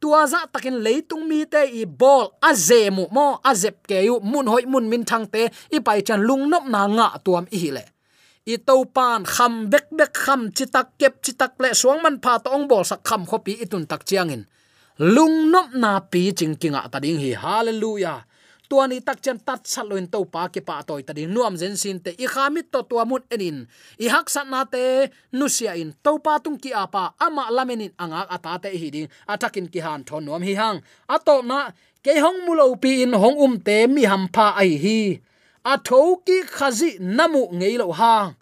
tua 0.00 0.26
za 0.26 0.40
takin 0.52 0.76
leitung 0.84 1.24
mi 1.28 1.44
te 1.44 1.62
i 1.80 1.84
bol 2.00 2.26
a 2.48 2.50
zemu 2.52 3.04
mo 3.16 3.26
a 3.42 3.54
zep 3.54 3.76
ke 3.88 3.98
yu 4.08 4.20
mun 4.20 4.46
hoi 4.46 4.64
mun 4.72 4.90
min 4.90 5.04
thang 5.04 5.26
te 5.26 5.42
i 5.76 5.78
pai 5.86 6.00
chan 6.06 6.20
lung 6.28 6.44
nop 6.50 6.64
na 6.74 6.86
nga 6.96 7.08
tuam 7.24 7.44
i 7.50 7.70
le 7.76 7.84
i 8.52 8.56
to 8.66 8.74
pan 8.96 9.24
kham 9.34 9.52
bek 9.72 9.86
bek 9.98 10.12
kham 10.24 10.40
chitak 10.56 10.86
kep 11.00 11.14
chitak 11.24 11.52
le 11.62 11.68
suang 11.80 12.00
man 12.04 12.16
pha 12.22 12.32
to 12.44 12.48
ong 12.56 12.68
bol 12.70 12.84
sak 12.90 13.00
kham 13.08 13.22
khopi 13.30 13.52
itun 13.64 13.84
tak 13.90 14.04
chiangin 14.10 14.44
lung 15.02 15.50
nop 15.50 15.74
na 15.74 15.98
pi 15.98 16.30
ching 16.30 16.54
kinga 16.54 16.86
ta 16.86 17.02
ding 17.02 17.18
hi. 17.18 17.34
Hallelujah. 17.34 18.22
Tuani 18.70 19.02
tak 19.02 19.18
chen 19.18 19.38
tat 19.42 19.66
saloin 19.66 20.06
to 20.06 20.22
pa 20.30 20.46
ke 20.46 20.62
pa 20.62 20.78
toy 20.86 21.02
ta 21.02 21.12
ding. 21.12 21.34
Nuam 21.34 21.58
zen 21.58 21.74
sin 21.76 21.98
te 21.98 22.14
i 22.14 22.26
khamit 22.30 22.70
to 22.70 22.86
tua 22.86 23.02
mut 23.04 23.26
enin. 23.34 23.66
I 23.98 24.06
hak 24.06 24.30
sat 24.30 24.46
na 24.46 24.62
te 24.62 25.10
nu 25.34 25.50
sia 25.50 25.74
in. 25.74 25.90
To 26.06 26.22
pa 26.22 26.38
tung 26.38 26.54
ki 26.54 26.70
apa 26.70 27.18
ama 27.18 27.50
lamenin 27.50 27.90
anga 27.98 28.30
ata 28.30 28.62
te 28.62 28.70
hi 28.70 28.88
ding. 28.94 29.08
Atakin 29.26 29.66
ki 29.72 29.80
han 29.82 30.06
thon 30.06 30.22
nuam 30.22 30.42
hi 30.46 30.54
hang. 30.54 30.78
Ato 31.10 31.42
na, 31.42 31.74
ke 32.04 32.22
hong 32.22 32.46
mulo 32.46 32.78
pi 32.78 33.02
in 33.02 33.12
hong 33.12 33.42
um 33.42 33.58
te 33.58 33.90
mi 33.90 34.06
ham 34.06 34.30
pha 34.34 34.54
ai 34.54 34.78
hi. 34.84 35.18
A 35.66 35.74
tho 35.82 36.22
ki 36.26 36.46
khazi 36.46 36.90
namu 37.18 37.50
ngei 37.58 37.74
lo 37.82 37.90
hang 37.90 38.38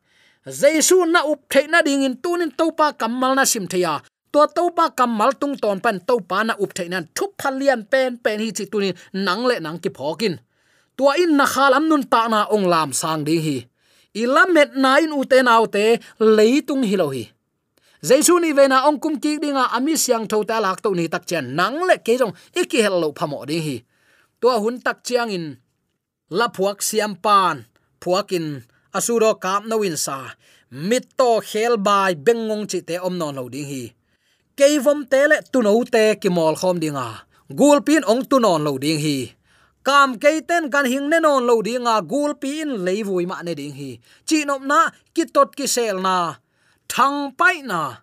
jesu 0.47 1.05
na 1.07 1.21
up 1.21 1.41
theina 1.49 1.83
ding 1.85 2.03
in 2.03 2.17
tunin 2.17 2.51
to 2.57 2.73
pa 2.73 2.93
kamal 2.93 3.35
na 3.37 3.45
sim 3.45 3.67
theya 3.69 4.01
to 4.33 4.47
to 4.55 4.71
pa 4.71 4.95
kamal 4.95 5.35
tung 5.35 5.59
pan 5.59 5.99
pa 6.31 6.39
na 6.47 6.55
up 6.55 6.71
hi 6.77 6.87
tua 10.97 11.13
in 11.17 11.37
na 11.37 11.47
na 12.29 12.47
ong 12.53 12.93
sang 12.93 13.25
hi. 13.27 13.67
In 14.13 14.29
te 15.27 15.41
hi 16.91 16.97
lo 17.01 17.07
hi. 17.15 17.25
Kum 19.03 19.15
ki 19.23 19.39
dinga 19.43 19.65
ami 19.77 19.97
siang 19.97 20.29
tho 20.29 20.45
ta 20.45 20.61
lak 20.61 20.81
to 20.83 20.95
ni 20.95 21.09
tak 21.09 21.27
chen 21.27 21.57
nang 21.57 21.77
le 21.89 21.97
ke 21.99 22.19
jong 22.21 22.35
e 22.55 22.63
iki 22.63 22.79
hel 22.85 23.01
lo 23.01 23.13
phamo 23.19 23.47
ding 23.49 23.63
hi. 23.63 23.77
Tua 24.41 24.61
hun 24.63 24.81
tak 24.81 24.99
chiang 25.05 25.31
in 25.31 25.57
la 26.39 26.47
phuak 26.49 26.83
siam 26.83 27.15
pan 27.25 27.65
phuakin 28.03 28.63
asuro 28.93 29.41
kap 29.41 29.65
no 29.65 29.79
win 29.83 29.97
sa. 29.97 30.19
Mit 30.71 31.05
to 31.19 31.41
khel 31.41 31.75
bai 31.87 32.15
bengong 32.15 32.65
chi 32.71 32.79
te 32.89 32.97
om 33.07 33.15
non 33.19 33.37
lo 33.37 33.49
ding 33.49 33.69
hi 33.73 33.85
keivom 34.61 35.01
te 35.13 35.21
le 35.31 35.37
tuno 35.53 35.73
te 35.95 36.05
ki 36.21 36.29
mol 36.37 36.55
khom 36.61 36.77
dinga 36.85 37.09
gul 37.59 37.83
pin 37.83 38.07
ong 38.07 38.23
tunon 38.31 38.63
lo 38.63 38.79
ding 38.79 39.01
hi. 39.03 39.35
Kam 39.83 40.21
ke 40.23 40.31
ten 40.49 40.71
kan 40.71 40.87
hing 40.87 41.09
ne 41.11 41.19
non 41.19 41.43
lo 41.49 41.59
dinga 41.67 41.99
gul 42.07 42.39
pin 42.43 42.69
leivui 42.87 43.27
ma 43.27 43.43
ne 43.43 43.53
ding 43.59 43.75
hi. 43.75 43.91
Chi 44.29 44.45
nop 44.47 44.63
na, 44.63 44.91
ki 45.15 45.25
tot 45.35 45.51
ki 45.59 45.67
sel 45.67 45.99
na. 46.07 46.39
Thang 46.93 47.35
pai 47.39 47.57
na. 47.71 47.99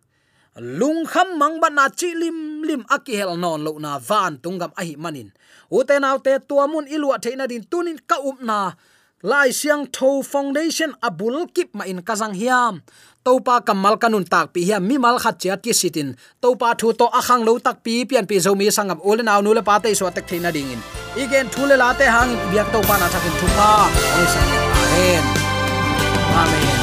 Lung 0.58 1.06
kham 1.06 1.38
mang 1.40 1.62
ban 1.62 1.76
na 1.80 1.86
chi 2.00 2.10
lim 2.22 2.64
lim 2.68 2.84
aki 2.96 3.14
hel 3.20 3.38
non 3.38 3.64
lo 3.66 3.72
na. 3.80 3.92
Van 4.10 4.34
tungam 4.44 4.72
ahi 4.76 4.96
manin. 5.04 5.30
Uten 5.72 6.04
autte 6.10 6.34
tuamun 6.48 6.86
ilwa 6.96 7.16
theina 7.24 7.46
din 7.48 7.64
tunin 7.72 8.00
ka 8.10 8.18
up 8.30 8.40
na 8.42 8.60
lai 9.24 9.50
siang 9.50 9.90
tho 9.90 10.22
foundation 10.22 10.94
abul 11.02 11.48
kip 11.50 11.74
ma 11.74 11.84
in 11.86 12.02
kazang 12.02 12.38
hiam. 12.38 12.82
Topa 13.26 13.66
kamal 13.66 13.98
kanun 13.98 14.24
tak 14.24 14.54
pi 14.54 14.62
hiam 14.64 14.86
mi 14.88 14.98
mal 14.98 15.18
khat 15.20 15.40
chat 15.42 15.60
ki 15.64 15.74
sitin. 15.74 16.16
Topa 16.42 16.78
thu 16.80 16.94
to 16.94 17.10
akhang 17.10 17.44
lo 17.48 17.58
tak 17.58 17.84
pi 17.84 18.06
pian 18.06 18.30
pi 18.30 18.38
zomi 18.38 18.70
sangam 18.70 19.00
ole 19.02 19.24
naw 19.26 19.42
nu 19.42 19.54
le 19.58 19.62
pa 19.62 19.80
te 19.80 19.94
so 19.98 20.10
tak 20.10 20.28
theina 20.30 20.54
ding 20.54 20.70
in. 20.70 20.82
Igen 21.18 21.50
thule 21.50 21.76
la 21.82 21.94
te 22.00 22.06
hang 22.06 22.32
biak 22.52 22.68
topa 22.74 22.94
na 23.02 23.08
thakin 23.14 23.34
thupa 23.40 23.70
oi 24.18 24.28
sang 24.34 24.50
amen. 24.84 25.24
Amen. 26.38 26.77